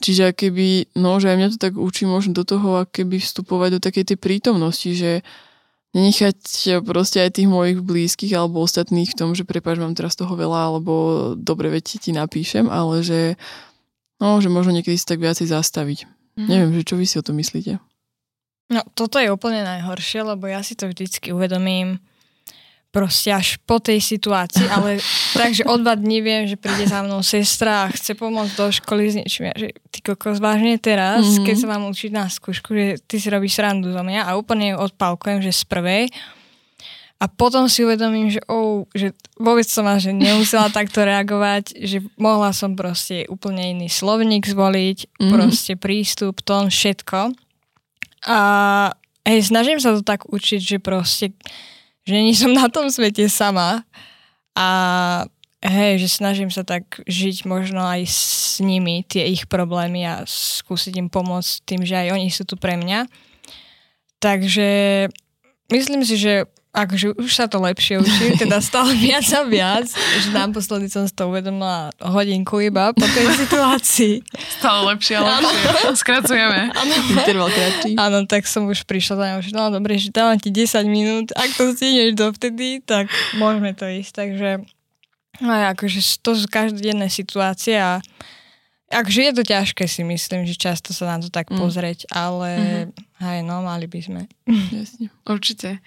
Čiže 0.00 0.32
keby, 0.32 0.96
no, 0.96 1.20
že 1.20 1.28
aj 1.28 1.36
mňa 1.36 1.48
to 1.56 1.58
tak 1.60 1.74
učí 1.76 2.08
možno 2.08 2.32
do 2.32 2.44
toho, 2.48 2.88
keby 2.88 3.20
vstupovať 3.20 3.76
do 3.76 3.80
takej 3.84 4.04
tej 4.08 4.18
prítomnosti, 4.20 4.90
že, 4.96 5.20
nenechať 5.90 6.38
proste 6.86 7.18
aj 7.18 7.42
tých 7.42 7.50
mojich 7.50 7.82
blízkych 7.82 8.30
alebo 8.30 8.62
ostatných 8.62 9.10
v 9.10 9.18
tom, 9.18 9.34
že 9.34 9.42
prepáč, 9.42 9.82
mám 9.82 9.98
teraz 9.98 10.14
toho 10.14 10.30
veľa, 10.38 10.70
alebo 10.70 10.94
dobre 11.34 11.66
veci 11.66 11.98
ti 11.98 12.14
napíšem, 12.14 12.70
ale 12.70 13.02
že, 13.02 13.34
no, 14.22 14.38
že 14.38 14.46
možno 14.46 14.70
niekedy 14.70 14.94
si 14.94 15.06
tak 15.06 15.18
viacej 15.18 15.50
zastaviť. 15.50 16.06
Mm-hmm. 16.06 16.46
Neviem, 16.46 16.70
že 16.78 16.86
čo 16.86 16.94
vy 16.94 17.04
si 17.10 17.18
o 17.18 17.26
to 17.26 17.34
myslíte? 17.34 17.82
No, 18.70 18.86
toto 18.94 19.18
je 19.18 19.34
úplne 19.34 19.66
najhoršie, 19.66 20.22
lebo 20.22 20.46
ja 20.46 20.62
si 20.62 20.78
to 20.78 20.86
vždycky 20.86 21.34
uvedomím 21.34 21.98
proste 22.90 23.30
až 23.30 23.58
po 23.62 23.78
tej 23.78 24.02
situácii, 24.02 24.66
ale 24.66 24.98
takže 25.38 25.66
o 25.66 25.74
dva 25.78 25.94
dní 25.94 26.22
viem, 26.22 26.46
že 26.46 26.58
príde 26.58 26.86
za 26.86 27.02
mnou 27.06 27.22
sestra 27.22 27.86
a 27.86 27.92
chce 27.94 28.18
pomôcť 28.18 28.54
do 28.58 28.66
školy 28.70 29.10
s 29.10 29.14
niečím. 29.18 29.50
Ja, 29.50 29.54
že 29.54 29.68
ty 29.94 29.98
kokos, 30.02 30.42
vážne 30.42 30.78
teraz, 30.78 31.22
mm-hmm. 31.22 31.46
keď 31.46 31.56
sa 31.58 31.66
vám 31.70 31.86
učiť 31.86 32.10
na 32.10 32.26
skúšku, 32.26 32.70
že 32.74 32.98
ty 33.06 33.22
si 33.22 33.30
robíš 33.30 33.58
srandu 33.58 33.94
zo 33.94 34.02
mňa 34.02 34.26
a 34.26 34.38
úplne 34.38 34.74
odpálkujem, 34.74 35.42
že 35.42 35.54
z 35.54 35.62
prvej. 35.70 36.04
A 37.20 37.28
potom 37.28 37.68
si 37.68 37.84
uvedomím, 37.84 38.32
že, 38.32 38.40
oh, 38.48 38.88
že 38.96 39.12
vôbec 39.36 39.68
som 39.68 39.84
že 40.00 40.10
nemusela 40.10 40.72
takto 40.78 41.06
reagovať, 41.06 41.78
že 41.78 42.02
mohla 42.18 42.50
som 42.50 42.74
proste 42.74 43.26
úplne 43.30 43.70
iný 43.70 43.86
slovník 43.86 44.50
zvoliť, 44.50 44.98
mm-hmm. 45.06 45.30
proste 45.30 45.78
prístup, 45.78 46.42
tón, 46.42 46.74
všetko. 46.74 47.49
A 48.26 48.38
hej, 49.24 49.48
snažím 49.48 49.80
sa 49.80 49.96
to 49.96 50.04
tak 50.04 50.28
učiť, 50.28 50.60
že 50.60 50.78
proste 50.82 51.32
že 52.08 52.16
nie 52.16 52.34
som 52.34 52.50
na 52.50 52.66
tom 52.66 52.88
svete 52.88 53.28
sama 53.30 53.84
a 54.56 54.68
hej, 55.62 56.00
že 56.00 56.08
snažím 56.08 56.48
sa 56.48 56.64
tak 56.64 57.04
žiť 57.04 57.44
možno 57.44 57.84
aj 57.84 58.02
s 58.08 58.58
nimi, 58.58 59.04
tie 59.04 59.28
ich 59.28 59.46
problémy 59.46 60.04
a 60.08 60.24
skúsiť 60.26 60.96
im 60.96 61.08
pomôcť 61.12 61.52
tým, 61.68 61.80
že 61.84 61.94
aj 61.94 62.08
oni 62.16 62.28
sú 62.32 62.48
tu 62.48 62.56
pre 62.56 62.74
mňa. 62.80 63.06
Takže 64.20 64.68
myslím 65.72 66.02
si, 66.04 66.16
že 66.16 66.48
akože 66.70 67.18
už 67.18 67.30
sa 67.34 67.50
to 67.50 67.58
lepšie 67.58 67.98
učím, 67.98 68.38
teda 68.38 68.62
stále 68.62 68.94
viac 68.94 69.26
a 69.34 69.42
viac, 69.42 69.90
že 69.90 70.30
naposledy 70.30 70.86
som 70.86 71.02
si 71.02 71.10
to 71.10 71.26
uvedomila 71.26 71.90
hodinku 71.98 72.62
iba 72.62 72.94
po 72.94 73.06
tej 73.10 73.26
situácii. 73.42 74.14
Stále 74.62 74.94
lepšie 74.94 75.18
a 75.18 75.22
lepšie. 75.26 75.66
Skracujeme. 75.98 76.70
Interval 77.10 77.50
kratší. 77.50 77.90
Áno, 77.98 78.22
tak 78.30 78.46
som 78.46 78.70
už 78.70 78.86
prišla 78.86 79.14
za 79.18 79.26
ňou, 79.34 79.40
že 79.42 79.50
no 79.50 79.74
dobre, 79.74 79.98
že 79.98 80.14
dávam 80.14 80.38
ti 80.38 80.54
10 80.54 80.86
minút, 80.86 81.34
ak 81.34 81.50
to 81.58 81.74
stihneš 81.74 82.14
dovtedy, 82.14 82.78
tak 82.86 83.10
môžeme 83.34 83.74
to 83.74 83.90
ísť. 83.90 84.12
Takže 84.14 84.50
no, 85.42 85.50
akože 85.50 85.98
to 86.22 86.38
sú 86.38 86.46
každodenné 86.46 87.10
situácie 87.10 87.82
a 87.82 87.98
akože 88.94 89.20
je 89.26 89.32
to 89.34 89.42
ťažké 89.42 89.84
si 89.90 90.06
myslím, 90.06 90.46
že 90.46 90.54
často 90.54 90.94
sa 90.94 91.14
na 91.14 91.18
to 91.18 91.34
tak 91.34 91.50
mm. 91.50 91.58
pozrieť, 91.58 92.06
ale 92.14 92.48
mm-hmm. 92.54 93.22
aj 93.26 93.38
no, 93.42 93.66
mali 93.66 93.90
by 93.90 94.00
sme. 94.02 94.22
Jasne. 94.70 95.10
Určite. 95.26 95.82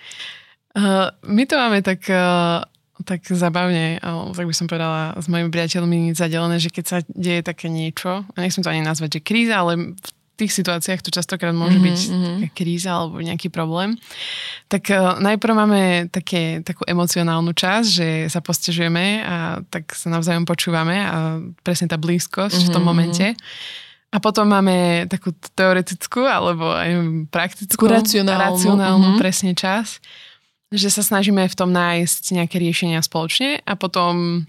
Uh, 0.74 1.14
my 1.30 1.46
to 1.46 1.54
máme 1.54 1.86
tak, 1.86 2.02
uh, 2.10 2.66
tak 3.06 3.22
zabavne, 3.30 4.02
uh, 4.02 4.34
tak 4.34 4.50
by 4.50 4.56
som 4.58 4.66
povedala, 4.66 5.14
s 5.22 5.30
mojimi 5.30 5.54
priateľmi 5.54 6.18
zadelené, 6.18 6.58
že 6.58 6.74
keď 6.74 6.86
sa 6.90 6.98
deje 7.14 7.46
také 7.46 7.70
niečo, 7.70 8.26
a 8.26 8.38
nechcem 8.42 8.66
to 8.66 8.74
ani 8.74 8.82
nazvať, 8.82 9.22
že 9.22 9.22
kríza, 9.22 9.62
ale 9.62 9.94
v 9.94 10.10
tých 10.34 10.58
situáciách 10.58 11.06
to 11.06 11.14
častokrát 11.14 11.54
môže 11.54 11.78
mm-hmm, 11.78 11.94
byť 11.94 12.00
mm-hmm. 12.10 12.38
kríza 12.58 12.90
alebo 12.90 13.22
nejaký 13.22 13.54
problém, 13.54 13.94
tak 14.66 14.90
uh, 14.90 15.22
najprv 15.22 15.54
máme 15.54 15.82
také, 16.10 16.66
takú 16.66 16.82
emocionálnu 16.90 17.54
časť, 17.54 17.88
že 17.94 18.08
sa 18.34 18.42
postežujeme 18.42 19.22
a 19.22 19.62
tak 19.70 19.94
sa 19.94 20.10
navzájom 20.10 20.50
počúvame 20.50 20.98
a 21.06 21.38
presne 21.62 21.86
tá 21.86 22.02
blízkosť 22.02 22.50
mm-hmm. 22.50 22.70
v 22.70 22.74
tom 22.74 22.82
mhm, 22.82 22.90
momente. 22.90 23.28
A 24.14 24.18
potom 24.22 24.46
máme 24.46 25.06
takú 25.10 25.34
teoretickú 25.54 26.26
alebo 26.26 26.70
aj 26.70 26.90
praktickú, 27.30 27.90
racionálnu, 27.90 28.42
racionálnu 28.42 29.08
mm-hmm. 29.14 29.22
presne 29.22 29.54
čas 29.54 30.02
že 30.74 30.90
sa 30.90 31.06
snažíme 31.06 31.46
v 31.46 31.58
tom 31.58 31.70
nájsť 31.70 32.34
nejaké 32.34 32.58
riešenia 32.58 33.06
spoločne 33.06 33.62
a 33.62 33.74
potom 33.78 34.44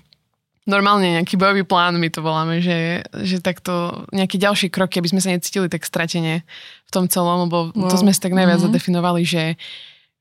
normálne 0.65 1.21
nejaký 1.21 1.37
bojový 1.37 1.69
plán, 1.69 2.01
my 2.01 2.09
to 2.09 2.25
voláme, 2.25 2.65
že, 2.65 3.05
že 3.13 3.45
takto 3.45 4.05
nejaké 4.11 4.41
ďalšie 4.41 4.73
kroky, 4.73 4.99
aby 4.99 5.13
sme 5.13 5.21
sa 5.21 5.29
necítili 5.37 5.69
tak 5.69 5.85
stratene 5.85 6.41
v 6.89 6.91
tom 6.91 7.05
celom, 7.05 7.45
lebo 7.49 7.59
wow. 7.77 7.93
to 7.93 8.01
sme 8.01 8.17
si 8.17 8.21
tak 8.21 8.33
najviac 8.33 8.65
mm-hmm. 8.65 8.73
zadefinovali, 8.73 9.23
že, 9.29 9.61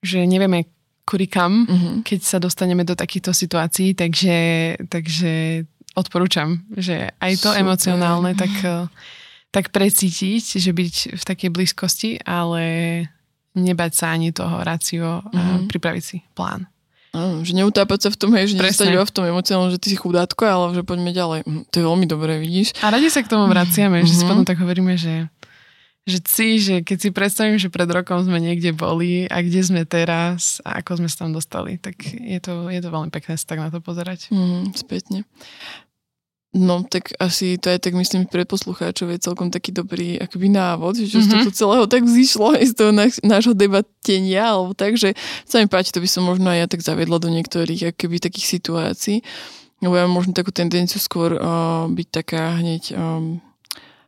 že 0.03 0.27
nevieme 0.27 0.67
kuri 1.07 1.27
kam, 1.31 1.63
mm-hmm. 1.63 1.95
keď 2.03 2.19
sa 2.23 2.37
dostaneme 2.43 2.83
do 2.83 2.95
takýchto 2.95 3.31
situácií, 3.31 3.95
takže, 3.95 4.37
takže 4.91 5.63
odporúčam, 5.95 6.63
že 6.75 7.11
aj 7.23 7.33
to 7.39 7.49
Super. 7.51 7.61
emocionálne 7.63 8.31
tak, 8.35 8.51
tak 9.51 9.71
precítiť, 9.71 10.59
že 10.59 10.71
byť 10.71 10.95
v 11.19 11.23
takej 11.23 11.49
blízkosti, 11.51 12.11
ale 12.23 12.63
nebať 13.53 13.91
sa 13.93 14.05
ani 14.13 14.33
toho 14.33 14.61
rácio 14.61 15.21
mm-hmm. 15.21 15.37
a 15.37 15.41
mhm. 15.41 15.65
pripraviť 15.69 16.03
si 16.03 16.17
plán. 16.33 16.65
Áno, 17.13 17.45
že 17.45 17.53
neutápať 17.53 17.99
sa 18.01 18.09
v 18.09 18.17
tom, 18.17 18.33
hej, 18.33 18.49
že 18.49 18.57
nestať 18.57 18.89
iba 18.89 19.05
v 19.05 19.13
tom 19.13 19.29
emocionálnom, 19.29 19.69
že 19.69 19.77
ty 19.77 19.93
si 19.93 19.97
chudátko, 20.01 20.49
ale 20.49 20.73
že 20.73 20.81
poďme 20.81 21.13
ďalej. 21.13 21.45
Hm, 21.45 21.69
to 21.69 21.75
je 21.77 21.85
veľmi 21.85 22.09
dobré, 22.09 22.41
vidíš. 22.41 22.73
A 22.81 22.89
radi 22.89 23.05
sa 23.13 23.21
k 23.21 23.29
tomu 23.29 23.45
vraciame, 23.45 24.01
mm-hmm. 24.01 24.09
že 24.09 24.17
si 24.17 24.25
mhm. 24.25 24.29
potom 24.33 24.45
tak 24.49 24.57
hovoríme, 24.57 24.97
že 24.97 25.29
že 26.03 26.19
si, 26.27 26.59
že 26.59 26.83
keď 26.83 26.97
si 26.99 27.09
predstavím, 27.15 27.55
že 27.55 27.71
pred 27.71 27.87
rokom 27.87 28.19
sme 28.19 28.35
niekde 28.35 28.75
boli 28.75 29.23
a 29.31 29.39
kde 29.39 29.63
sme 29.63 29.81
teraz 29.87 30.59
a 30.67 30.83
ako 30.83 30.99
sme 30.99 31.07
sa 31.07 31.23
tam 31.23 31.31
dostali, 31.31 31.79
tak 31.79 31.95
je 32.03 32.39
to, 32.43 32.67
je 32.67 32.79
to 32.83 32.91
veľmi 32.91 33.07
pekné 33.07 33.39
sa 33.39 33.55
tak 33.55 33.63
na 33.63 33.71
to 33.71 33.79
pozerať. 33.79 34.27
Mm, 34.27 34.75
spätne. 34.75 35.23
No, 36.53 36.85
tak 36.85 37.17
asi 37.17 37.57
to 37.57 37.73
aj 37.73 37.81
tak 37.81 37.97
myslím 37.97 38.29
pre 38.29 38.45
poslucháčov 38.45 39.09
je 39.09 39.17
celkom 39.17 39.49
taký 39.49 39.73
dobrý 39.73 40.21
akoby 40.21 40.53
návod, 40.53 41.01
že 41.01 41.17
mm-hmm. 41.17 41.25
z 41.25 41.33
toho 41.33 41.49
celého 41.49 41.85
tak 41.89 42.05
vzýšlo 42.05 42.53
aj 42.53 42.63
z 42.71 42.73
toho 42.77 42.91
nášho 43.25 43.57
debatenia, 43.57 44.53
alebo 44.53 44.77
tak, 44.77 44.93
že 44.93 45.17
sa 45.49 45.57
mi 45.57 45.65
páči, 45.65 45.89
to 45.89 45.97
by 45.97 46.05
som 46.05 46.29
možno 46.29 46.53
aj 46.53 46.57
ja 46.61 46.67
tak 46.69 46.85
zaviedla 46.85 47.17
do 47.17 47.33
niektorých 47.33 47.97
akoby 47.97 48.21
takých 48.21 48.45
situácií, 48.45 49.25
lebo 49.81 49.97
ja 49.97 50.05
mám 50.05 50.21
možno 50.21 50.37
takú 50.37 50.53
tendenciu 50.53 51.01
skôr 51.01 51.41
uh, 51.41 51.89
byť 51.89 52.07
taká 52.13 52.61
hneď, 52.61 52.93
um, 53.01 53.41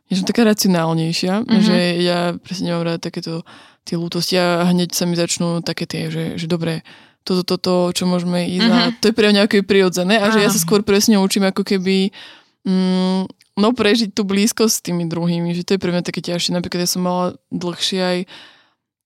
ja 0.06 0.14
som 0.14 0.22
taká 0.22 0.46
racionálnejšia, 0.46 1.42
mm-hmm. 1.42 1.62
že 1.66 1.78
ja 2.06 2.18
presne 2.38 2.70
nemám 2.70 2.94
rád 2.94 3.02
takéto 3.02 3.42
tie 3.82 3.98
lútosti 3.98 4.38
a 4.38 4.70
hneď 4.70 4.94
sa 4.94 5.02
mi 5.02 5.18
začnú 5.18 5.66
také 5.66 5.82
tie, 5.90 6.14
že, 6.14 6.38
že 6.38 6.46
dobre, 6.46 6.86
toto, 7.26 7.42
toto, 7.42 7.72
čo 7.90 8.06
môžeme 8.06 8.46
ísť 8.46 8.70
mm-hmm. 8.70 8.86
a 8.86 8.88
mhm. 8.88 8.96
to 9.02 9.04
je 9.10 9.14
pre 9.18 9.26
mňa 9.34 9.40
ako 9.50 9.54
prirodzené 9.66 10.14
a 10.22 10.30
že 10.30 10.38
ja 10.38 10.48
sa 10.48 10.62
skôr 10.62 10.86
presne 10.86 11.18
učím 11.18 11.50
ako 11.50 11.66
keby 11.66 12.14
mm, 12.62 13.20
no 13.58 13.68
prežiť 13.74 14.14
tú 14.14 14.22
blízkosť 14.22 14.74
s 14.78 14.84
tými 14.86 15.10
druhými, 15.10 15.50
že 15.58 15.66
to 15.66 15.74
je 15.74 15.82
pre 15.82 15.90
mňa 15.90 16.06
také 16.06 16.22
ťažšie. 16.22 16.54
Napríklad 16.54 16.86
ja 16.86 16.90
som 16.90 17.02
mala 17.02 17.26
dlhšie 17.50 18.00
aj 18.00 18.18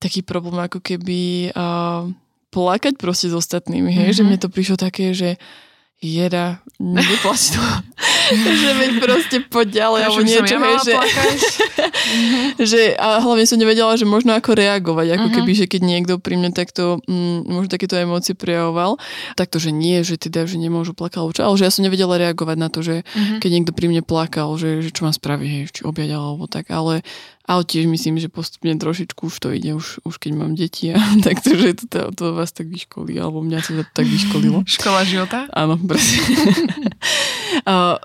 taký 0.02 0.20
problém 0.20 0.60
ako 0.60 0.84
keby 0.84 1.52
uh, 1.56 2.08
plakať 2.50 2.98
proste 2.98 3.30
s 3.30 3.34
ostatnými, 3.36 3.88
hej, 3.88 4.10
mm-hmm. 4.10 4.16
že 4.16 4.26
mne 4.26 4.38
to 4.42 4.48
prišlo 4.50 4.76
také, 4.76 5.16
že 5.16 5.38
jeda, 6.00 6.64
neplač 6.80 7.52
to. 7.52 7.60
že 8.64 8.70
veď 8.72 8.90
proste 9.02 9.36
poď 9.44 9.66
ďalej, 9.84 10.00
alebo 10.08 10.22
niečo, 10.24 10.56
hej, 10.56 10.76
že, 10.80 10.94
že, 12.72 12.80
a 12.96 13.20
hlavne 13.20 13.44
som 13.44 13.60
nevedela, 13.60 13.92
že 14.00 14.08
možno 14.08 14.32
ako 14.32 14.56
reagovať, 14.56 15.06
ako 15.12 15.26
uh-huh. 15.28 15.36
keby, 15.42 15.52
že 15.52 15.66
keď 15.68 15.80
niekto 15.84 16.12
pri 16.16 16.40
mne 16.40 16.50
takto, 16.56 17.04
mm, 17.04 17.46
možno 17.46 17.68
takéto 17.68 18.00
emócie 18.00 18.32
prejavoval, 18.32 18.96
takto, 19.36 19.60
že 19.60 19.74
nie, 19.74 20.00
že 20.00 20.16
teda, 20.16 20.48
že 20.48 20.56
nemôžu 20.56 20.96
plakať, 20.96 21.18
alebo 21.20 21.34
čo, 21.36 21.42
ale 21.44 21.58
že 21.60 21.66
ja 21.68 21.72
som 21.74 21.84
nevedela 21.84 22.16
reagovať 22.16 22.56
na 22.56 22.68
to, 22.72 22.80
že 22.80 23.04
uh-huh. 23.04 23.38
keď 23.42 23.50
niekto 23.50 23.72
pri 23.76 23.86
mne 23.92 24.02
plakal, 24.06 24.56
že, 24.56 24.80
že 24.80 24.90
čo 24.94 25.04
mám 25.04 25.14
spraviť, 25.14 25.48
hej, 25.48 25.62
či 25.68 25.80
objať 25.84 26.08
alebo 26.16 26.48
tak, 26.48 26.72
ale 26.72 27.04
ale 27.48 27.62
tiež 27.64 27.88
myslím, 27.88 28.20
že 28.20 28.28
postupne 28.28 28.76
trošičku 28.76 29.26
už 29.26 29.36
to 29.40 29.48
ide, 29.50 29.72
už, 29.72 30.04
už 30.04 30.14
keď 30.20 30.32
mám 30.36 30.52
deti 30.54 30.92
a 30.92 31.00
tak 31.26 31.40
to, 31.40 31.56
že 31.56 31.88
to, 31.88 32.12
to 32.12 32.24
vás 32.36 32.52
tak 32.52 32.68
vyškolí, 32.68 33.16
alebo 33.16 33.40
mňa 33.40 33.58
to 33.64 33.82
tak 33.96 34.06
vyškolilo. 34.14 34.62
Škola 34.68 35.02
života? 35.02 35.48
Áno, 35.56 35.80
presne. 35.80 36.20
uh, 37.70 37.96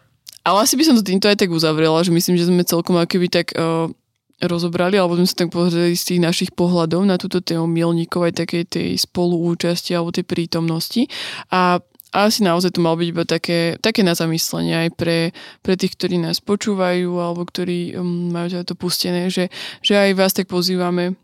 ale 0.45 0.57
asi 0.61 0.77
by 0.77 0.83
som 0.85 0.95
to 0.95 1.03
týmto 1.03 1.25
aj 1.25 1.41
tak 1.41 1.49
uzavrela, 1.49 2.05
že 2.05 2.13
myslím, 2.13 2.37
že 2.37 2.47
sme 2.47 2.61
celkom 2.61 3.01
akoby 3.01 3.27
tak 3.33 3.51
uh, 3.57 3.89
rozobrali, 4.43 4.99
alebo 4.99 5.15
sme 5.15 5.27
sa 5.27 5.45
tak 5.45 5.49
pozreli 5.49 5.95
z 5.95 6.15
tých 6.15 6.21
našich 6.21 6.51
pohľadov 6.51 7.07
na 7.07 7.15
túto 7.15 7.39
tému 7.39 7.65
milníkov 7.65 8.29
aj 8.29 8.45
takej 8.45 8.63
tej 8.67 8.89
spoluúčasti 8.99 9.95
alebo 9.95 10.11
tej 10.11 10.27
prítomnosti. 10.27 11.07
A 11.49 11.79
a 12.15 12.31
asi 12.31 12.47
naozaj 12.47 12.71
to 12.71 12.79
malo 12.79 12.95
byť 13.03 13.09
iba 13.11 13.23
také, 13.27 13.75
také 13.83 13.99
na 13.99 14.15
zamyslenie 14.15 14.87
aj 14.87 14.89
pre, 14.95 15.35
pre 15.59 15.75
tých, 15.75 15.99
ktorí 15.99 16.15
nás 16.15 16.39
počúvajú 16.39 17.11
alebo 17.19 17.43
ktorí 17.43 17.99
um, 17.99 18.31
majú 18.31 18.63
to 18.63 18.71
pustené, 18.79 19.27
že, 19.27 19.51
že 19.83 19.99
aj 19.99 20.15
vás 20.15 20.31
tak 20.31 20.47
pozývame 20.47 21.19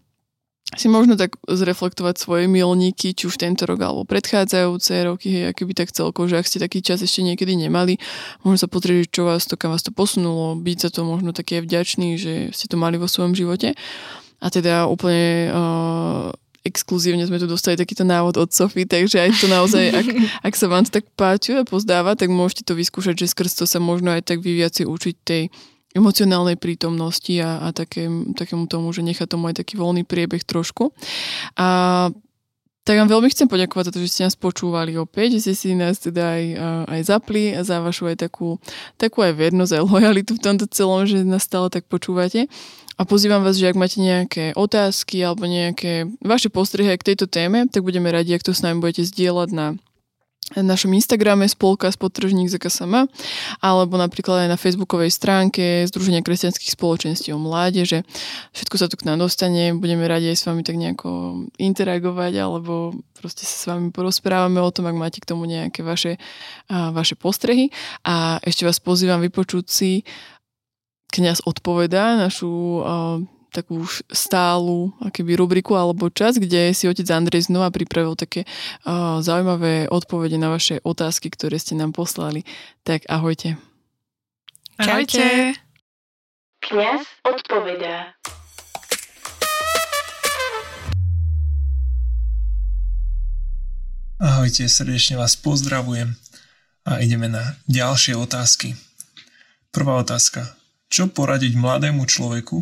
si 0.71 0.87
možno 0.87 1.19
tak 1.19 1.35
zreflektovať 1.51 2.15
svoje 2.15 2.45
milníky, 2.47 3.11
či 3.11 3.27
už 3.27 3.35
tento 3.35 3.67
rok 3.67 3.83
alebo 3.83 4.07
predchádzajúce 4.07 5.03
roky, 5.03 5.27
hej, 5.27 5.51
by 5.51 5.73
tak 5.75 5.91
celko, 5.91 6.31
že 6.31 6.39
ak 6.39 6.47
ste 6.47 6.63
taký 6.63 6.79
čas 6.79 7.03
ešte 7.03 7.27
niekedy 7.27 7.59
nemali, 7.59 7.99
možno 8.47 8.55
sa 8.55 8.71
pozrieť, 8.71 9.11
čo 9.11 9.27
vás 9.27 9.43
to, 9.43 9.59
kam 9.59 9.75
vás 9.75 9.83
to 9.83 9.91
posunulo, 9.91 10.55
byť 10.55 10.77
za 10.79 10.89
to 10.95 11.03
možno 11.03 11.35
taký 11.35 11.59
vďačný, 11.59 12.15
že 12.15 12.33
ste 12.55 12.71
to 12.71 12.79
mali 12.79 12.95
vo 12.95 13.11
svojom 13.11 13.35
živote. 13.35 13.75
A 14.41 14.47
teda 14.47 14.87
úplne 14.87 15.51
uh, 15.51 16.31
exkluzívne 16.61 17.25
sme 17.25 17.41
tu 17.41 17.49
dostali 17.49 17.73
takýto 17.73 18.05
návod 18.05 18.37
od 18.37 18.49
Sofy, 18.53 18.85
takže 18.85 19.17
aj 19.17 19.29
to 19.41 19.47
naozaj, 19.49 19.83
ak, 19.89 20.07
ak 20.47 20.53
sa 20.53 20.69
vám 20.69 20.85
to 20.85 21.01
tak 21.01 21.09
páči 21.17 21.57
a 21.57 21.65
pozdáva, 21.65 22.13
tak 22.13 22.29
môžete 22.29 22.67
to 22.67 22.77
vyskúšať, 22.77 23.25
že 23.25 23.33
skrz 23.33 23.57
to 23.57 23.65
sa 23.65 23.81
možno 23.81 24.13
aj 24.13 24.25
tak 24.25 24.39
vy 24.45 24.61
viacej 24.61 24.85
učiť 24.85 25.15
tej 25.25 25.43
emocionálnej 25.91 26.55
prítomnosti 26.55 27.35
a, 27.43 27.67
a 27.67 27.75
také, 27.75 28.07
takému 28.37 28.71
tomu, 28.71 28.95
že 28.95 29.03
nechá 29.03 29.27
tomu 29.27 29.51
aj 29.51 29.59
taký 29.59 29.75
voľný 29.75 30.07
priebeh 30.07 30.45
trošku. 30.47 30.95
A 31.59 32.09
Tak 32.81 32.97
vám 32.97 33.13
veľmi 33.13 33.29
chcem 33.29 33.45
poďakovať 33.45 33.85
za 33.87 33.93
to, 33.93 34.01
že 34.01 34.09
ste 34.09 34.25
nás 34.25 34.33
počúvali 34.33 34.97
opäť, 34.97 35.37
že 35.37 35.39
ste 35.39 35.53
si 35.53 35.69
nás 35.77 36.01
teda 36.01 36.33
aj, 36.33 36.45
aj 36.89 37.01
zapli 37.05 37.53
za 37.61 37.77
vašu 37.77 38.09
aj 38.09 38.25
takú, 38.25 38.57
takú 38.97 39.21
aj 39.21 39.37
vernosť, 39.37 39.77
aj 39.77 39.83
lojalitu 39.85 40.31
v 40.33 40.41
tomto 40.41 40.65
celom, 40.65 41.05
že 41.05 41.21
nás 41.21 41.45
stále 41.45 41.69
tak 41.69 41.85
počúvate. 41.85 42.49
A 43.01 43.05
pozývam 43.09 43.41
vás, 43.41 43.57
že 43.57 43.65
ak 43.65 43.81
máte 43.81 43.97
nejaké 43.97 44.53
otázky 44.53 45.25
alebo 45.25 45.49
nejaké 45.49 46.05
vaše 46.21 46.53
postrehy 46.53 46.93
k 47.01 47.09
tejto 47.09 47.25
téme, 47.25 47.65
tak 47.65 47.81
budeme 47.81 48.13
radi, 48.13 48.37
ak 48.37 48.45
to 48.45 48.53
s 48.53 48.61
nami 48.61 48.77
budete 48.77 49.09
zdieľať 49.09 49.49
na 49.57 49.73
našom 50.53 50.93
Instagrame 50.93 51.49
spolka 51.49 51.89
spodtržník 51.89 52.53
ZKSM 52.53 53.09
alebo 53.57 53.97
napríklad 53.97 54.45
aj 54.45 54.49
na 54.53 54.57
facebookovej 54.59 55.09
stránke 55.09 55.89
Združenia 55.89 56.21
kresťanských 56.21 56.77
spoločenstiev 56.77 57.41
mládeže. 57.41 58.05
Všetko 58.53 58.75
sa 58.77 58.85
tu 58.85 59.01
k 59.01 59.09
nám 59.09 59.25
dostane, 59.25 59.73
budeme 59.73 60.05
radi 60.05 60.29
aj 60.29 60.37
s 60.37 60.45
vami 60.45 60.61
tak 60.61 60.77
nejako 60.77 61.41
interagovať 61.57 62.37
alebo 62.37 62.93
proste 63.17 63.49
sa 63.49 63.55
s 63.57 63.65
vami 63.65 63.89
porozprávame 63.89 64.61
o 64.61 64.69
tom, 64.69 64.85
ak 64.85 65.01
máte 65.01 65.17
k 65.17 65.29
tomu 65.33 65.49
nejaké 65.49 65.81
vaše, 65.81 66.21
a, 66.69 66.93
vaše 66.93 67.17
postrehy. 67.17 67.73
A 68.05 68.37
ešte 68.45 68.61
vás 68.61 68.77
pozývam 68.77 69.25
vypočuť 69.25 69.65
si 69.65 70.05
kniaz 71.11 71.43
odpovedá 71.43 72.15
našu 72.15 72.81
a, 72.81 73.19
takú 73.51 73.83
stálu 74.07 74.95
akéby 75.03 75.35
rubriku 75.35 75.75
alebo 75.75 76.07
čas, 76.07 76.39
kde 76.39 76.71
si 76.71 76.87
otec 76.87 77.03
Andrej 77.11 77.51
znova 77.51 77.67
pripravil 77.67 78.15
také 78.15 78.47
uh, 78.87 79.19
zaujímavé 79.19 79.91
odpovede 79.91 80.39
na 80.39 80.47
vaše 80.47 80.79
otázky, 80.87 81.27
ktoré 81.27 81.59
ste 81.59 81.75
nám 81.75 81.91
poslali. 81.91 82.47
Tak 82.87 83.05
ahojte. 83.11 83.59
Ahojte. 84.79 85.53
Kňaz 86.63 87.03
odpovedá. 87.27 88.15
Ahojte, 94.21 94.69
srdečne 94.69 95.17
vás 95.17 95.33
pozdravujem 95.33 96.13
a 96.85 97.01
ideme 97.01 97.25
na 97.25 97.57
ďalšie 97.65 98.13
otázky. 98.13 98.77
Prvá 99.73 99.97
otázka. 99.97 100.60
Čo 100.91 101.07
poradiť 101.07 101.55
mladému 101.55 102.03
človeku, 102.03 102.59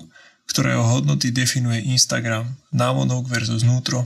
ktorého 0.50 0.86
hodnoty 0.86 1.34
definuje 1.34 1.90
Instagram, 1.90 2.46
návonok 2.70 3.26
versus 3.26 3.66
vnútro. 3.66 4.06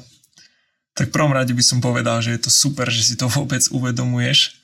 Tak 0.96 1.12
prvom 1.12 1.36
rade 1.36 1.52
by 1.52 1.64
som 1.64 1.84
povedal, 1.84 2.24
že 2.24 2.40
je 2.40 2.48
to 2.48 2.52
super, 2.52 2.88
že 2.88 3.04
si 3.04 3.16
to 3.20 3.28
vôbec 3.36 3.62
uvedomuješ, 3.68 4.56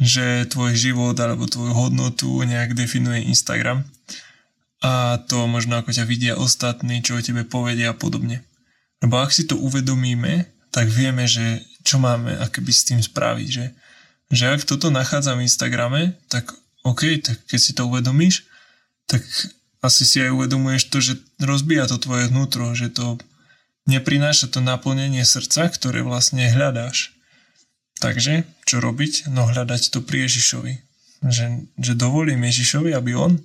že 0.00 0.48
tvoj 0.50 0.74
život 0.74 1.14
alebo 1.20 1.46
tvoju 1.46 1.70
hodnotu 1.70 2.42
nejak 2.42 2.74
definuje 2.74 3.28
Instagram 3.30 3.86
a 4.84 5.16
to 5.16 5.48
možno 5.48 5.80
ako 5.80 5.96
ťa 5.96 6.04
vidia 6.04 6.34
ostatní, 6.36 7.00
čo 7.00 7.16
o 7.16 7.24
tebe 7.24 7.48
povedia 7.48 7.96
a 7.96 7.96
podobne. 7.96 8.44
Lebo 9.00 9.16
ak 9.16 9.32
si 9.32 9.48
to 9.48 9.56
uvedomíme, 9.56 10.44
tak 10.68 10.92
vieme, 10.92 11.24
že 11.24 11.64
čo 11.80 11.96
máme 11.96 12.36
akoby 12.36 12.68
s 12.68 12.84
tým 12.84 13.00
spraviť, 13.00 13.48
že, 13.48 13.72
že 14.28 14.44
ak 14.52 14.68
toto 14.68 14.92
nachádzam 14.92 15.40
v 15.40 15.48
Instagrame, 15.48 16.20
tak 16.28 16.52
OK, 16.84 17.16
tak 17.24 17.40
keď 17.48 17.60
si 17.64 17.72
to 17.72 17.88
uvedomíš, 17.88 18.44
tak 19.06 19.22
asi 19.84 20.08
si 20.08 20.18
aj 20.24 20.32
uvedomuješ 20.32 20.82
to, 20.88 20.98
že 21.04 21.20
rozbíja 21.40 21.84
to 21.84 22.00
tvoje 22.00 22.32
vnútro, 22.32 22.72
že 22.72 22.88
to 22.88 23.20
neprináša 23.84 24.48
to 24.48 24.64
naplnenie 24.64 25.20
srdca, 25.24 25.68
ktoré 25.68 26.00
vlastne 26.00 26.48
hľadáš. 26.48 27.12
Takže, 28.00 28.48
čo 28.64 28.80
robiť? 28.80 29.28
No 29.30 29.46
hľadať 29.46 29.92
to 29.92 30.00
pri 30.00 30.26
Ježišovi. 30.26 30.72
Že, 31.24 31.68
že 31.78 31.92
dovolím 31.96 32.44
Ježišovi, 32.44 32.92
aby 32.96 33.16
on 33.16 33.40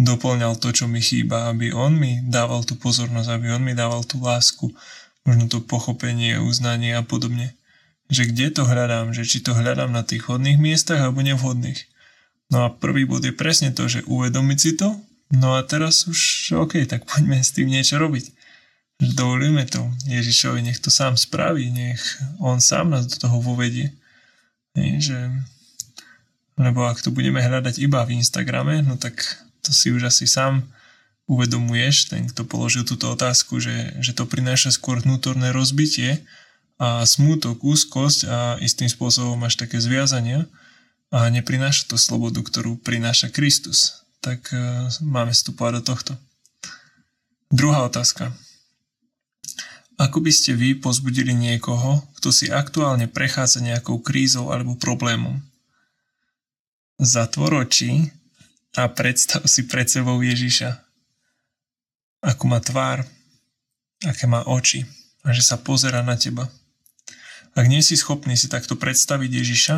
doplňal 0.00 0.56
to, 0.56 0.72
čo 0.72 0.88
mi 0.88 0.98
chýba, 1.04 1.52
aby 1.52 1.70
on 1.70 1.94
mi 1.94 2.18
dával 2.24 2.64
tú 2.64 2.74
pozornosť, 2.78 3.28
aby 3.28 3.52
on 3.52 3.62
mi 3.62 3.76
dával 3.76 4.02
tú 4.02 4.18
lásku, 4.18 4.72
možno 5.22 5.46
to 5.46 5.60
pochopenie, 5.62 6.40
uznanie 6.40 6.96
a 6.96 7.04
podobne. 7.04 7.54
Že 8.08 8.32
kde 8.32 8.46
to 8.50 8.62
hľadám, 8.64 9.12
že 9.14 9.28
či 9.28 9.44
to 9.44 9.54
hľadám 9.54 9.92
na 9.92 10.02
tých 10.02 10.26
hodných 10.26 10.58
miestach 10.58 10.98
alebo 10.98 11.22
nevhodných. 11.22 11.91
No 12.52 12.68
a 12.68 12.68
prvý 12.68 13.08
bod 13.08 13.24
je 13.24 13.32
presne 13.32 13.72
to, 13.72 13.88
že 13.88 14.04
uvedomiť 14.04 14.58
si 14.60 14.76
to, 14.76 15.00
No 15.32 15.56
a 15.56 15.64
teraz 15.64 16.04
už, 16.04 16.52
OK, 16.60 16.84
tak 16.84 17.08
poďme 17.08 17.40
s 17.40 17.56
tým 17.56 17.72
niečo 17.72 17.96
robiť. 17.96 18.28
Dovolíme 19.00 19.64
to 19.64 19.80
Ježišovi, 20.04 20.60
nech 20.60 20.78
to 20.78 20.92
sám 20.92 21.16
spraví, 21.16 21.72
nech 21.72 21.98
on 22.36 22.60
sám 22.60 22.92
nás 22.92 23.08
do 23.08 23.16
toho 23.16 23.40
vovedie. 23.40 23.96
Nie, 24.76 25.00
že... 25.00 25.16
Lebo 26.60 26.84
ak 26.84 27.00
to 27.00 27.08
budeme 27.08 27.40
hľadať 27.40 27.80
iba 27.80 28.04
v 28.04 28.20
Instagrame, 28.20 28.84
no 28.84 29.00
tak 29.00 29.24
to 29.64 29.72
si 29.72 29.88
už 29.88 30.12
asi 30.12 30.28
sám 30.28 30.68
uvedomuješ, 31.24 32.12
ten, 32.12 32.28
kto 32.28 32.44
položil 32.44 32.84
túto 32.84 33.08
otázku, 33.08 33.56
že, 33.56 33.96
že 34.04 34.12
to 34.12 34.28
prináša 34.28 34.68
skôr 34.68 35.00
vnútorné 35.00 35.48
rozbitie 35.48 36.20
a 36.76 37.08
smútok, 37.08 37.64
úzkosť 37.64 38.20
a 38.28 38.38
istým 38.60 38.92
spôsobom 38.92 39.40
máš 39.40 39.56
také 39.56 39.80
zviazania 39.80 40.44
a 41.12 41.28
neprináša 41.28 41.92
to 41.92 41.96
slobodu, 42.00 42.40
ktorú 42.40 42.80
prináša 42.80 43.28
Kristus 43.28 44.02
tak 44.22 44.54
uh, 44.54 44.86
máme 45.02 45.34
vstupovať 45.34 45.72
do 45.76 45.82
tohto. 45.82 46.12
Druhá 47.50 47.84
otázka. 47.84 48.30
Ako 49.98 50.24
by 50.24 50.32
ste 50.32 50.56
vy 50.56 50.78
pozbudili 50.78 51.36
niekoho, 51.36 52.00
kto 52.16 52.32
si 52.32 52.48
aktuálne 52.48 53.10
prechádza 53.10 53.60
nejakou 53.60 54.00
krízou 54.00 54.54
alebo 54.54 54.78
problémom? 54.78 55.42
Zatvor 57.02 57.66
oči 57.66 58.08
a 58.78 58.88
predstav 58.88 59.44
si 59.44 59.66
pred 59.68 59.90
sebou 59.90 60.16
Ježiša. 60.22 60.80
Ako 62.22 62.46
má 62.46 62.62
tvár, 62.62 63.04
aké 64.06 64.30
má 64.30 64.46
oči 64.46 64.86
a 65.26 65.34
že 65.34 65.42
sa 65.42 65.58
pozera 65.58 66.00
na 66.00 66.14
teba. 66.14 66.46
Ak 67.52 67.68
nie 67.68 67.84
si 67.84 67.98
schopný 67.98 68.38
si 68.38 68.48
takto 68.48 68.78
predstaviť 68.78 69.28
Ježiša, 69.28 69.76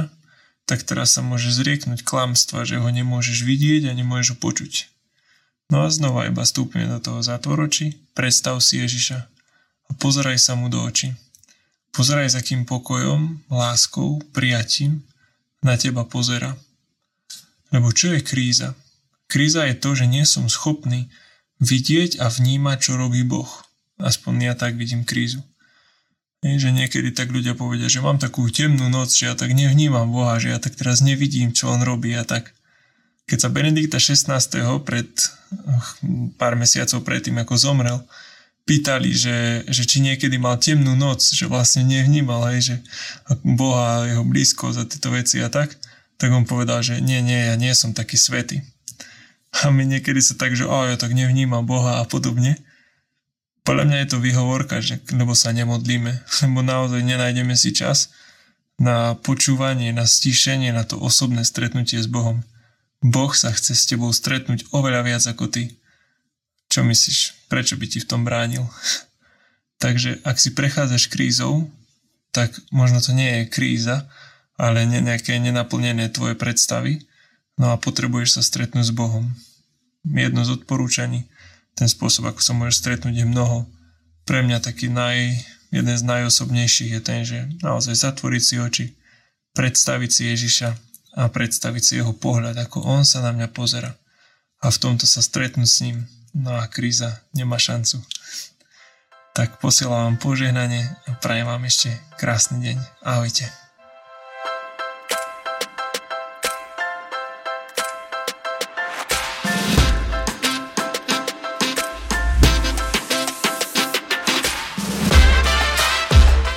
tak 0.64 0.82
teraz 0.84 1.16
sa 1.16 1.20
môže 1.20 1.52
zrieknúť 1.52 2.04
klamstva, 2.04 2.64
že 2.64 2.80
ho 2.80 2.88
nemôžeš 2.88 3.44
vidieť 3.44 3.88
a 3.88 3.96
nemôžeš 3.96 4.34
ho 4.34 4.36
počuť. 4.40 4.88
No 5.72 5.84
a 5.84 5.88
znova 5.88 6.28
iba 6.28 6.44
stúpne 6.44 6.84
do 6.88 7.00
toho 7.00 7.20
zátvoročí, 7.24 7.96
predstav 8.12 8.60
si 8.60 8.80
Ježiša 8.80 9.18
a 9.88 9.90
pozeraj 9.96 10.36
sa 10.40 10.56
mu 10.56 10.68
do 10.68 10.80
očí. 10.80 11.12
Pozeraj 11.94 12.34
s 12.34 12.38
akým 12.40 12.66
pokojom, 12.66 13.46
láskou, 13.48 14.18
prijatím 14.34 15.06
na 15.62 15.78
teba 15.78 16.02
pozera. 16.04 16.58
Lebo 17.70 17.94
čo 17.94 18.12
je 18.12 18.20
kríza? 18.20 18.74
Kríza 19.30 19.64
je 19.70 19.74
to, 19.78 19.94
že 19.94 20.10
nie 20.10 20.26
som 20.26 20.50
schopný 20.50 21.08
vidieť 21.62 22.20
a 22.20 22.28
vnímať, 22.28 22.78
čo 22.90 22.92
robí 22.98 23.22
Boh. 23.22 23.48
Aspoň 24.02 24.52
ja 24.52 24.54
tak 24.58 24.74
vidím 24.74 25.06
krízu. 25.06 25.40
Že 26.44 26.76
niekedy 26.76 27.16
tak 27.16 27.32
ľudia 27.32 27.56
povedia, 27.56 27.88
že 27.88 28.04
mám 28.04 28.20
takú 28.20 28.44
temnú 28.52 28.92
noc, 28.92 29.16
že 29.16 29.32
ja 29.32 29.34
tak 29.34 29.56
nevnímam 29.56 30.12
Boha, 30.12 30.36
že 30.36 30.52
ja 30.52 30.60
tak 30.60 30.76
teraz 30.76 31.00
nevidím, 31.00 31.56
čo 31.56 31.72
on 31.72 31.80
robí 31.80 32.12
a 32.12 32.20
tak. 32.28 32.52
Keď 33.24 33.38
sa 33.40 33.48
Benedikta 33.48 33.96
16. 33.96 34.28
pred 34.84 35.08
pár 36.36 36.60
mesiacov 36.60 37.00
predtým, 37.00 37.40
ako 37.40 37.56
zomrel, 37.56 38.04
pýtali, 38.68 39.12
že, 39.16 39.64
že 39.68 39.88
či 39.88 40.04
niekedy 40.04 40.36
mal 40.36 40.60
temnú 40.60 40.92
noc, 40.92 41.24
že 41.24 41.48
vlastne 41.48 41.84
nevnímal, 41.84 42.52
hej, 42.52 42.60
že 42.60 42.76
Boha, 43.40 44.04
jeho 44.04 44.24
blízko 44.24 44.76
za 44.76 44.84
tieto 44.84 45.12
veci 45.12 45.40
a 45.40 45.48
tak, 45.48 45.72
tak 46.20 46.28
on 46.32 46.44
povedal, 46.44 46.84
že 46.84 47.00
nie, 47.00 47.24
nie, 47.24 47.48
ja 47.48 47.56
nie 47.56 47.72
som 47.72 47.96
taký 47.96 48.20
svetý. 48.20 48.60
A 49.64 49.70
my 49.70 49.86
niekedy 49.86 50.18
sa 50.18 50.34
tak, 50.34 50.58
že 50.58 50.66
ja 50.66 50.96
tak 50.98 51.14
nevnímam 51.14 51.62
Boha 51.62 52.02
a 52.02 52.04
podobne. 52.04 52.58
Podľa 53.64 53.84
mňa 53.88 53.98
je 54.04 54.08
to 54.12 54.18
výhovorka, 54.20 54.84
že, 54.84 55.00
lebo 55.16 55.32
sa 55.32 55.48
nemodlíme, 55.56 56.12
lebo 56.44 56.60
naozaj 56.60 57.00
nenájdeme 57.00 57.56
si 57.56 57.72
čas 57.72 58.12
na 58.76 59.16
počúvanie, 59.16 59.94
na 59.96 60.04
stíšenie, 60.04 60.70
na 60.74 60.84
to 60.84 61.00
osobné 61.00 61.48
stretnutie 61.48 61.96
s 61.96 62.10
Bohom. 62.10 62.44
Boh 63.00 63.32
sa 63.32 63.52
chce 63.52 63.72
s 63.72 63.88
tebou 63.88 64.12
stretnúť 64.12 64.68
oveľa 64.72 65.00
viac 65.04 65.24
ako 65.24 65.48
ty. 65.48 65.76
Čo 66.68 66.84
myslíš? 66.84 67.48
Prečo 67.48 67.76
by 67.80 67.86
ti 67.88 67.98
v 68.04 68.08
tom 68.08 68.24
bránil? 68.24 68.68
Takže 69.82 70.20
ak 70.24 70.36
si 70.36 70.52
prechádzaš 70.52 71.08
krízou, 71.08 71.68
tak 72.34 72.52
možno 72.68 73.00
to 73.00 73.16
nie 73.16 73.44
je 73.44 73.52
kríza, 73.52 74.10
ale 74.58 74.86
nejaké 74.86 75.38
nenaplnené 75.38 76.10
tvoje 76.10 76.34
predstavy, 76.34 77.04
no 77.58 77.70
a 77.72 77.80
potrebuješ 77.80 78.38
sa 78.38 78.42
stretnúť 78.42 78.90
s 78.90 78.94
Bohom. 78.94 79.32
Jedno 80.04 80.42
z 80.44 80.60
odporúčaní 80.60 81.30
ten 81.74 81.90
spôsob, 81.90 82.30
ako 82.30 82.40
sa 82.40 82.54
môžeš 82.54 82.80
stretnúť, 82.82 83.14
je 83.22 83.26
mnoho. 83.26 83.66
Pre 84.24 84.40
mňa 84.40 84.62
taký 84.62 84.88
naj, 84.88 85.42
jeden 85.74 85.96
z 85.98 86.02
najosobnejších 86.06 86.98
je 86.98 87.00
ten, 87.02 87.20
že 87.26 87.50
naozaj 87.60 87.98
zatvoriť 87.98 88.42
si 88.42 88.54
oči, 88.62 88.86
predstaviť 89.58 90.10
si 90.10 90.22
Ježiša 90.30 90.70
a 91.18 91.30
predstaviť 91.30 91.82
si 91.82 91.92
jeho 91.98 92.14
pohľad, 92.14 92.58
ako 92.58 92.82
on 92.82 93.02
sa 93.02 93.22
na 93.22 93.34
mňa 93.34 93.50
pozera. 93.50 93.94
A 94.62 94.70
v 94.70 94.80
tomto 94.80 95.04
sa 95.04 95.20
stretnúť 95.20 95.68
s 95.68 95.82
ním. 95.84 96.06
No 96.34 96.56
a 96.56 96.66
kríza 96.66 97.22
nemá 97.30 97.60
šancu. 97.60 98.02
Tak 99.34 99.58
posielam 99.58 100.14
vám 100.14 100.18
požehnanie 100.18 100.82
a 101.06 101.18
prajem 101.18 101.46
vám 101.46 101.62
ešte 101.66 101.90
krásny 102.18 102.62
deň. 102.70 102.76
Ahojte. 103.02 103.63